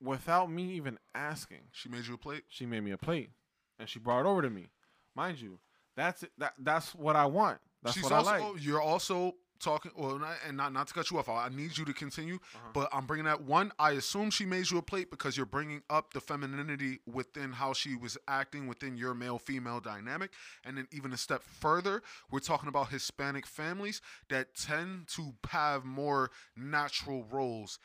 [0.00, 2.44] Without me even asking, She made you a plate.
[2.48, 3.30] she made me a plate
[3.78, 4.70] and she brought it over to me.
[5.14, 5.58] Mind you,
[5.96, 7.58] that's it, that that's what I want.
[7.82, 8.64] That's She's what also I like.
[8.64, 11.28] you're also talking well not, and not not to cut you off.
[11.28, 12.68] I I need you to continue, Uh-huh.
[12.74, 13.72] but I'm bringing that one.
[13.78, 17.72] I assume she made you a plate because you're bringing up the femininity within how
[17.72, 20.32] she was acting within your male female dynamic,
[20.64, 25.84] and then even a step further, we're talking about Hispanic families that tend to have
[25.84, 27.78] more natural roles.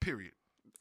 [0.00, 0.32] Period.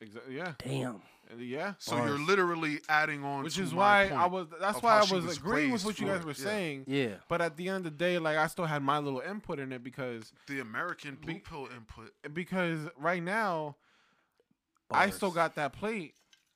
[0.04, 0.54] Exa- yeah.
[0.60, 1.02] Damn.
[1.38, 1.74] Yeah.
[1.78, 4.96] So you're literally adding on, Which to is my why point I was that's why
[4.98, 6.44] I was, was agreeing with what you guys it, were yeah.
[6.44, 6.84] saying.
[6.88, 7.16] Yeah.
[7.28, 9.72] But at the end of the day, like I still had my little input in
[9.72, 12.14] it because the American blue Be- pill input.
[12.34, 13.76] because right now
[14.90, 16.16] I still got that plate.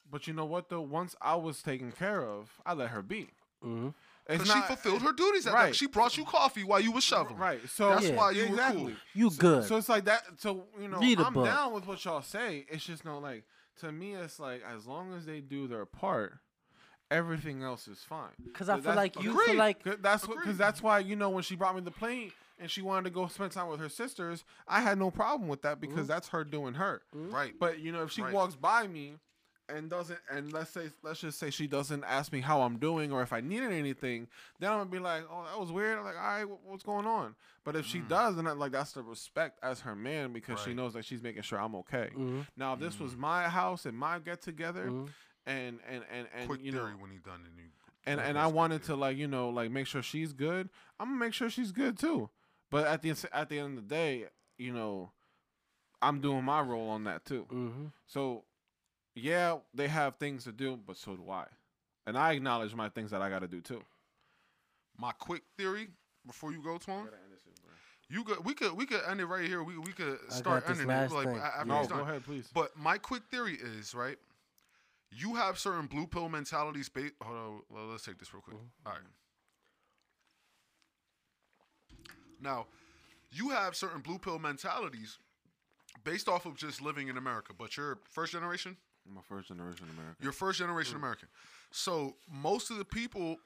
[0.10, 0.82] But you know what though?
[0.82, 3.30] Once I was taken care of, I let her be.
[3.62, 3.96] hmm It's
[4.28, 5.48] Because she not- fulfilled her duties.
[5.48, 5.66] At right.
[5.68, 5.76] that.
[5.76, 7.38] She brought you coffee while you were shoveling.
[7.38, 7.60] Right.
[7.70, 8.16] So That's Yeah.
[8.16, 8.84] why you exactly.
[8.84, 8.98] were cool.
[9.14, 9.64] You good.
[9.66, 10.24] So it's like that.
[10.40, 11.46] So you know, Read a I'm book.
[11.46, 12.66] down with what y'all say.
[12.70, 13.44] It's just no like
[13.82, 14.14] to me.
[14.16, 16.36] It's like as long as they do their part,
[17.12, 18.32] everything else is fine.
[18.44, 19.46] Because I feel like you Agreed.
[19.48, 22.32] feel like 'Cause That's because that's why you know when she brought me the plane
[22.60, 25.62] and she wanted to go spend time with her sisters, I had no problem with
[25.64, 26.10] that because Mhm.
[26.10, 27.02] that's her doing her.
[27.14, 27.58] Right.
[27.60, 28.34] But you know, if she Right.
[28.34, 29.18] walks by me
[29.74, 33.12] and doesn't, and let's say, let's just say she doesn't ask me how I'm doing
[33.12, 34.28] or if I needed anything,
[34.60, 35.98] then I'm gonna be like, oh, that was weird.
[35.98, 37.36] I'm like, all right, wh- what's going on?
[37.64, 38.08] But if she Mm.
[38.10, 41.22] does, then I, like that's the respect as her man because she knows that she's
[41.24, 42.12] making sure I'm okay.
[42.16, 43.02] Mhm, Now, if this Mm.
[43.02, 45.10] was my house and my get together, mhm.
[45.46, 47.72] and and and and Quick you know, theory when he done and
[48.06, 50.70] and and I wanted to like you know like make sure she's good.
[51.00, 52.30] I'm gonna make sure she's good too.
[52.70, 55.12] But at the at the end of the day, you know,
[56.02, 57.46] I'm doing my role on that too.
[57.50, 57.92] Mhm.
[58.08, 58.44] So,
[59.16, 61.46] yeah, they have things to do, but so do I,
[62.06, 63.82] and I acknowledge my things that I got to do too.
[64.98, 65.88] My quick theory
[66.26, 67.08] before you go, Twan.
[68.10, 69.64] You could we could we could end it right here.
[69.64, 71.38] We we could I start got this ending last it like thing.
[71.38, 71.82] a- after Yeah.
[71.82, 72.50] No, go ahead, please.
[72.54, 74.18] But my quick theory is right.
[75.10, 76.90] You have certain blue pill mentalities.
[76.90, 78.58] Based, hold on, well, let's take this real quick.
[78.58, 78.88] Mm-hmm.
[78.88, 79.02] All right.
[82.42, 82.68] Now,
[83.32, 85.18] you have certain blue pill mentalities
[86.04, 88.78] based off of just living in America, but you're first generation.
[89.10, 90.16] I'm a first generation American.
[90.22, 91.28] You're first generation American.
[91.72, 93.38] So most of the people,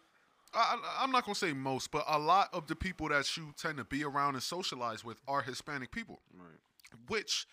[0.53, 3.77] I, I'm not gonna say most, but a lot of the people that you tend
[3.77, 6.99] to be around and socialize with are Hispanic people, right.
[7.07, 7.47] which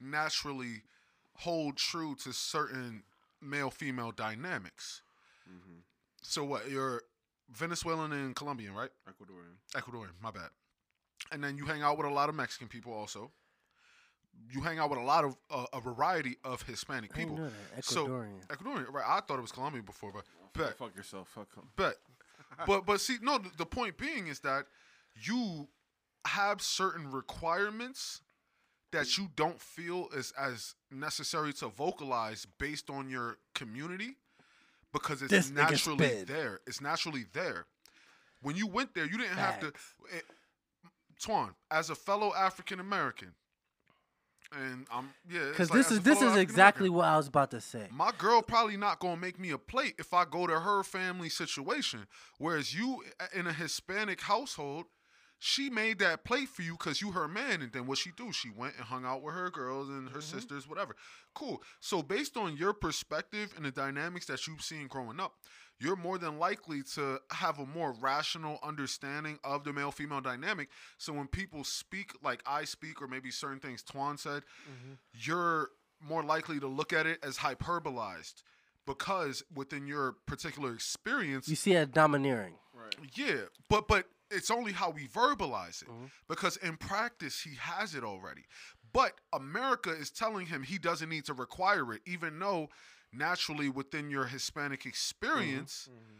[0.00, 0.82] naturally
[1.38, 3.02] hold true to certain
[3.40, 5.02] male female dynamics.
[5.48, 5.78] Mm-hmm.
[6.22, 6.70] So what?
[6.70, 7.02] You're
[7.50, 8.90] Venezuelan and Colombian, right?
[9.08, 9.56] Ecuadorian.
[9.74, 10.50] Ecuadorian, my bad.
[11.32, 13.30] And then you hang out with a lot of Mexican people also.
[14.50, 17.44] You hang out with a lot of uh, a variety of Hispanic I didn't people.
[17.44, 17.84] know that.
[17.84, 18.46] So- Ecuadorian.
[18.46, 19.04] Ecuadorian, right?
[19.06, 20.24] I thought it was Colombian before, but
[20.54, 21.28] bet, Fuck yourself.
[21.34, 21.48] Fuck.
[21.56, 21.64] 'em.
[21.76, 21.94] bet.
[22.66, 23.38] but but see, no.
[23.38, 24.64] The, the point being is that
[25.20, 25.68] you
[26.26, 28.22] have certain requirements
[28.90, 34.16] that you don't feel is as necessary to vocalize based on your community
[34.94, 36.26] because it's This nigga naturally spit.
[36.26, 36.60] there.
[36.66, 37.66] It's naturally there.
[38.40, 39.66] When you went there, you didn't have to.
[39.66, 39.94] Facts.
[40.14, 40.24] It,
[41.22, 43.32] Twan, as a fellow African American,
[44.52, 47.60] and I'm yeah, Because like, this is this is exactly what I was about to
[47.60, 47.88] say.
[47.90, 51.28] my girl probably not gonna make me a plate if I go to her family
[51.28, 52.06] situation.
[52.38, 53.02] Whereas you
[53.34, 54.86] in a Hispanic household,
[55.38, 58.32] she made that plate for you because you her man, and then what she do?
[58.32, 60.36] She went and hung out with her girls and her mm-hmm.
[60.36, 60.96] sisters, whatever.
[61.34, 61.62] Cool.
[61.80, 65.34] So based on your perspective and the dynamics that you've seen growing up,
[65.80, 70.68] you're more than likely to have a more rational understanding of the male female dynamic.
[70.96, 74.42] So when people speak like I speak, or maybe certain things Twan said,
[75.12, 78.42] you're more likely to look at it as hyperbolized
[78.86, 82.54] because within your particular experience, You see it domineering.
[82.72, 82.94] Right.
[83.14, 86.10] yeah, but but it's only how we verbalize it Mhm.
[86.28, 88.44] because in practice he has it already.
[88.92, 92.68] But America is telling him he doesn't need to require it, even though
[93.12, 94.88] naturally within your Hispanic mm-hmm.
[94.88, 96.18] experience mm-hmm.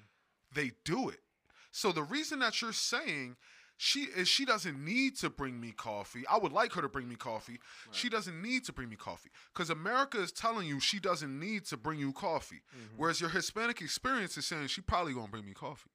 [0.54, 1.20] they do it.
[1.70, 3.36] So the reason that you're saying
[3.76, 6.24] she is she doesn't need to bring me coffee.
[6.28, 7.60] I would like her to bring me coffee.
[7.92, 11.64] She doesn't need to bring me coffee because America is telling you she doesn't need
[11.66, 12.96] to bring you coffee, mm-hmm.
[12.96, 15.90] whereas your Hispanic experience is saying she probably gonna bring me coffee.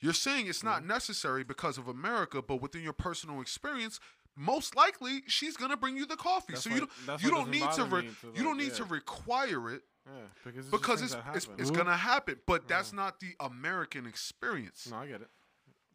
[0.00, 4.00] You're saying it's not necessary because of America, but within your personal experience,
[4.36, 6.54] most likely she's gonna bring you the coffee.
[6.54, 9.70] That's so you don't you don't need to re- to, you don't need to require
[9.70, 10.12] it Yeah,
[10.44, 12.36] because it's because it's it's, it's gonna happen.
[12.46, 14.88] But that's not the American experience.
[14.90, 15.28] no, I get it.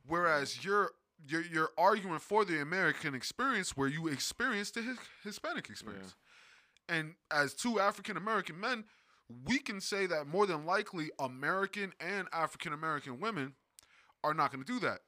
[0.08, 0.92] Whereas you're
[1.28, 6.16] you're you're arguing for the American experience where you experience the his, Hispanic experience.
[6.88, 8.86] And as two African American men,
[9.46, 13.54] we can say that more than likely American and African American women
[14.24, 15.00] are not going to do that.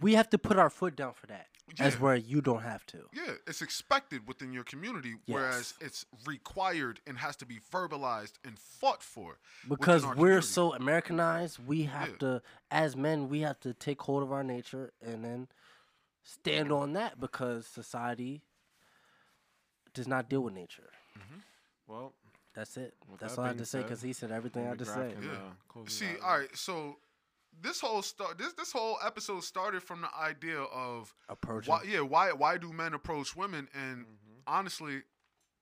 [0.00, 1.46] We have to put our foot down for that.
[1.78, 2.98] As where you don't have to.
[3.12, 8.58] Yeah, it's expected within your community, whereas it's required and has to be verbalized and
[8.58, 9.38] fought for.
[9.68, 10.46] Because we're community.
[10.46, 12.16] so Americanized, we have Yeah.
[12.20, 15.48] to, as men, we have to take hold of our nature and then
[16.22, 18.40] stand on that because society
[19.92, 20.90] does not deal with nature.
[21.86, 22.14] Well,
[22.54, 22.94] That's it.
[23.20, 25.14] That's that all I have to say because he said everything I had to say.
[25.22, 25.28] Yeah.
[25.76, 26.96] uh, See, all right, so
[27.62, 31.70] this whole start this this whole episode started from the idea of Approaching.
[31.72, 33.68] why yeah why why do men approach women?
[33.74, 34.06] And
[34.46, 35.02] honestly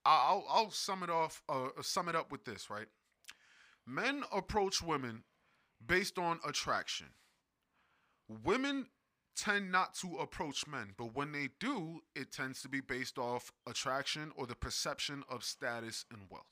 [0.05, 2.87] I- I'll I'll sum it off uh, sum it up with this right?
[3.87, 5.25] Men approach women
[5.85, 7.07] based on attraction.
[8.45, 8.87] Women
[9.37, 13.53] tend not to approach men but when they do it tends to be based off
[13.69, 16.47] attraction or the perception of status and wealth.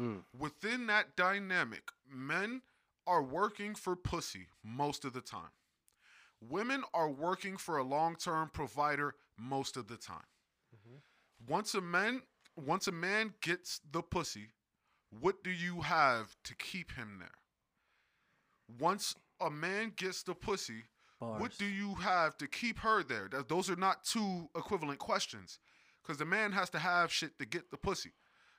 [0.00, 0.22] Mm.
[0.38, 2.62] within that dynamic, men
[3.08, 5.50] are working for pussy most of the time.
[6.40, 10.28] Women are working for a long-term provider most of the time.
[10.76, 11.52] Mm-hmm.
[11.52, 12.22] Once a man
[12.54, 14.48] once a man gets the pussy,
[15.20, 17.28] what do you have to keep him there?
[18.80, 20.84] Once a man gets the pussy,
[21.20, 21.40] Bars.
[21.40, 23.28] what do you have to keep her there?
[23.28, 25.58] Th- those are not two equivalent questions.
[26.02, 28.12] Because the man has to have shit to get the pussy.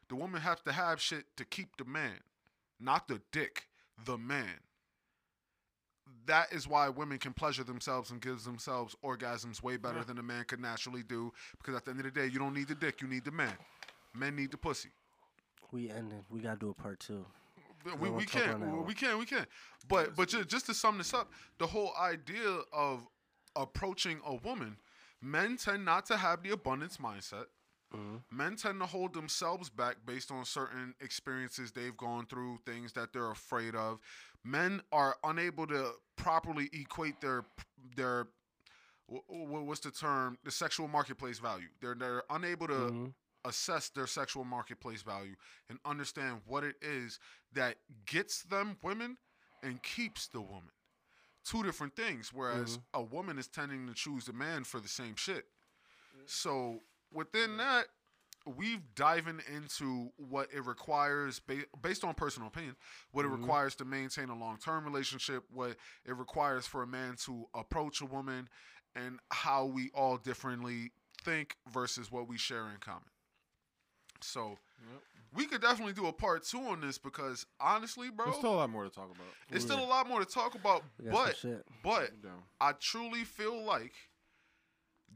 [0.07, 2.21] The woman has to have shit to keep the man,
[2.79, 3.67] not the dick,
[4.05, 4.59] the man.
[6.25, 10.23] That is why women can pleasure themselves and gives themselves orgasms way better than a
[10.23, 11.31] man could naturally do.
[11.57, 13.31] Because at the end of the day, you don't need the dick, you need the
[13.31, 13.53] man.
[14.15, 14.89] Men need the pussy.
[15.71, 16.23] We ended.
[16.29, 17.25] We gotta do a part two.
[17.99, 19.47] We, we can't on we can't we can't
[19.87, 23.07] but but just, just to sum this up the whole idea of
[23.55, 24.75] approaching a woman
[25.21, 27.45] men tend not to have the abundance mindset
[27.95, 28.37] Mm-hmm.
[28.37, 33.13] men tend to hold themselves back based on certain experiences they've gone through things that
[33.13, 33.99] they're afraid of
[34.43, 37.45] men are unable to properly equate their
[37.95, 38.27] their
[39.11, 43.13] wh- wh- what's the term the sexual marketplace value they're they're unable to Mhm.
[43.45, 45.35] assess their sexual marketplace value
[45.69, 47.19] and understand what it is
[47.53, 49.17] that gets them women
[49.63, 50.71] and keeps the woman.
[51.45, 52.31] Two different things.
[52.33, 55.45] Whereas a woman is tending to choose a man for the same shit.
[56.25, 57.85] So within that,
[58.45, 62.75] we've diving into what it requires ba- based on personal opinion,
[63.11, 63.41] what it mm-hmm.
[63.41, 65.75] requires to maintain a long-term relationship, what
[66.05, 68.49] it requires for a man to approach a woman,
[68.95, 70.91] and how we all differently
[71.23, 73.03] think versus what we share in common.
[74.21, 74.57] So
[75.35, 78.55] we could definitely do a part two on this because honestly, bro, There's still a
[78.55, 79.27] lot more to talk about.
[79.51, 80.83] it's still a lot more to talk about.
[81.01, 82.31] We got some But but Yeah.
[82.59, 83.93] I truly feel like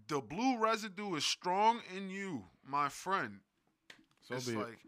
[0.08, 3.40] the blue residue is strong in you, my friend.
[4.22, 4.60] So it's be it.
[4.60, 4.80] like,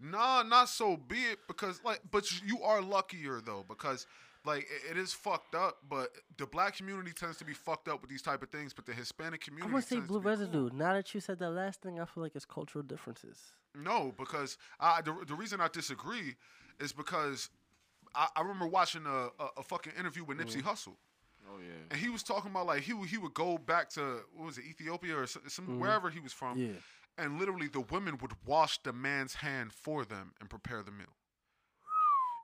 [0.00, 4.06] nah, not so be it because like, but you are luckier though because
[4.44, 5.78] like it- it is fucked up.
[5.88, 8.86] But the black community tends to be fucked up with these type of things, but
[8.86, 9.68] the Hispanic community.
[9.68, 9.72] I community.
[9.74, 10.30] want to say tends blue be cool.
[10.30, 10.70] residue.
[10.72, 13.38] Now that you said that last thing, I feel like it's cultural differences.
[13.74, 16.36] No, because I the, the reason I disagree
[16.80, 17.50] is because
[18.14, 20.62] I, I remember watching a, a, a fucking interview with Nipsey mm.
[20.62, 20.96] Hussle.
[21.50, 21.72] Oh yeah.
[21.90, 24.58] And he was talking about like he would, he would go back to what was
[24.58, 26.72] it Ethiopia or some, some wherever he was from, Yeah.
[27.16, 31.14] and literally the women would wash the man's hand for them and prepare the meal.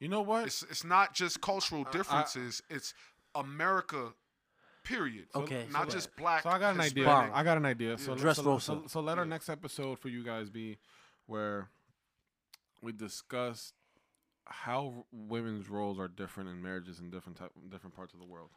[0.01, 0.47] You know what?
[0.47, 2.95] It's it's not just cultural differences; it's
[3.35, 4.13] America,
[4.85, 5.27] period.
[5.35, 6.43] Okay, not so- just black.
[6.43, 7.05] So I got an idea.
[7.05, 7.31] Hispanic.
[7.35, 7.97] I got an idea.
[7.99, 9.31] So, Dress so, so, so let our Yeah.
[9.31, 10.79] next episode for you guys be
[11.27, 11.69] where
[12.83, 13.73] we discuss
[14.47, 18.51] how women's roles are different in marriages in different type, different parts of the world.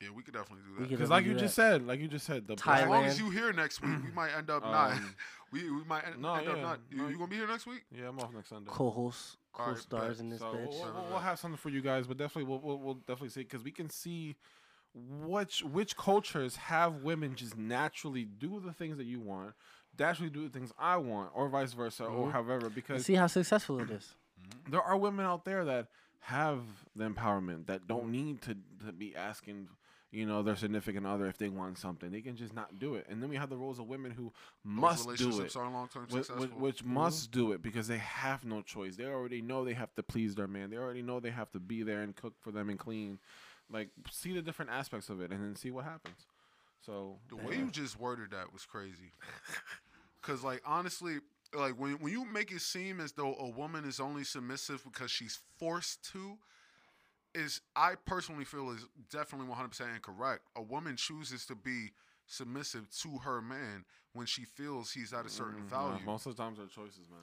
[0.00, 0.90] Yeah, we could definitely do that.
[0.90, 1.62] Because like you do just that.
[1.62, 3.18] said, like you just said, the As long as Thailand.
[3.18, 4.92] you here next week, we might end up not.
[4.92, 5.14] Um,
[5.52, 6.80] we we might end, no, end up not.
[6.90, 7.84] You, no, you gonna be here next week?
[7.90, 8.70] yeah, I'm off next Sunday.
[8.70, 10.20] Co-hosts, All right, co-stars bet.
[10.20, 10.68] in this So bitch.
[10.68, 13.40] we'll, we'll, we'll have something for you guys, but definitely we'll we'll, we'll definitely see
[13.40, 14.36] because we can see
[14.94, 19.54] which which cultures have women just naturally do the things that you want,
[19.98, 22.32] naturally do the things I want, or vice versa, or Mhm.
[22.32, 22.66] however.
[22.66, 24.14] And Because see how successful it is.
[24.70, 25.88] there are women out there that
[26.20, 26.60] have
[26.94, 29.68] the empowerment that don't need to, to be asking
[30.12, 32.10] you know, their significant other if they want something.
[32.10, 33.06] They can just not do it.
[33.08, 34.32] And then we have the roles of women who
[34.64, 35.56] must do it.
[35.56, 36.46] are long term Which, successful.
[36.46, 38.96] which, which must do it because they have no choice.
[38.96, 40.70] They already know they have to please their man.
[40.70, 43.18] They already know they have to be there and cook for them and clean.
[43.70, 46.26] Like, see the different aspects of it and then see what happens.
[46.84, 49.10] So, The way you just worded that was crazy.
[50.22, 51.18] Cause like honestly,
[51.54, 55.10] like when when you make it seem as though a woman is only submissive because
[55.10, 56.38] she's forced to,
[57.36, 60.42] is I personally feel is definitely one hundred percent incorrect.
[60.56, 61.90] A woman chooses to be
[62.26, 63.84] submissive to her man
[64.14, 66.00] when she feels he's at a certain Mm, value.
[66.04, 67.20] nah, most of the times they're choices, man.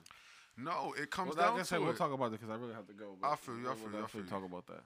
[0.56, 1.84] No, it comes Well, down like I to said, it.
[1.84, 3.16] we'll talk about it because I really have to go.
[3.22, 4.82] I feel you, I feel you, I definitely feel talk about that.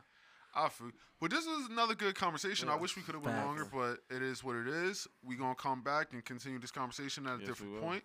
[0.55, 0.91] I feel,
[1.21, 2.69] but this is another good conversation.
[2.71, 5.07] I wish we could have went longer, but it is what it is.
[5.23, 7.81] We gonna come back and continue this conversation at a Yes, we different will.
[7.83, 8.05] point.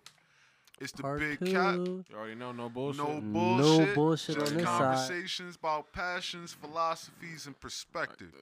[0.80, 1.52] It's the Part big two.
[1.52, 1.74] cat.
[1.76, 2.98] You already know, no bullshit.
[3.04, 3.94] No No bullshit.
[3.94, 4.78] bullshit just on this side.
[4.78, 8.32] conversations about passions, philosophies, and perspective.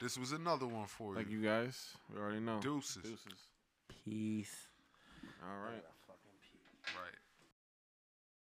[0.00, 1.16] This was another one for you.
[1.18, 1.38] Like you.
[1.38, 2.58] you guys, we already know.
[2.60, 3.02] Deuces.
[3.02, 3.48] Deuces.
[4.04, 4.68] Peace.
[5.42, 5.84] All right.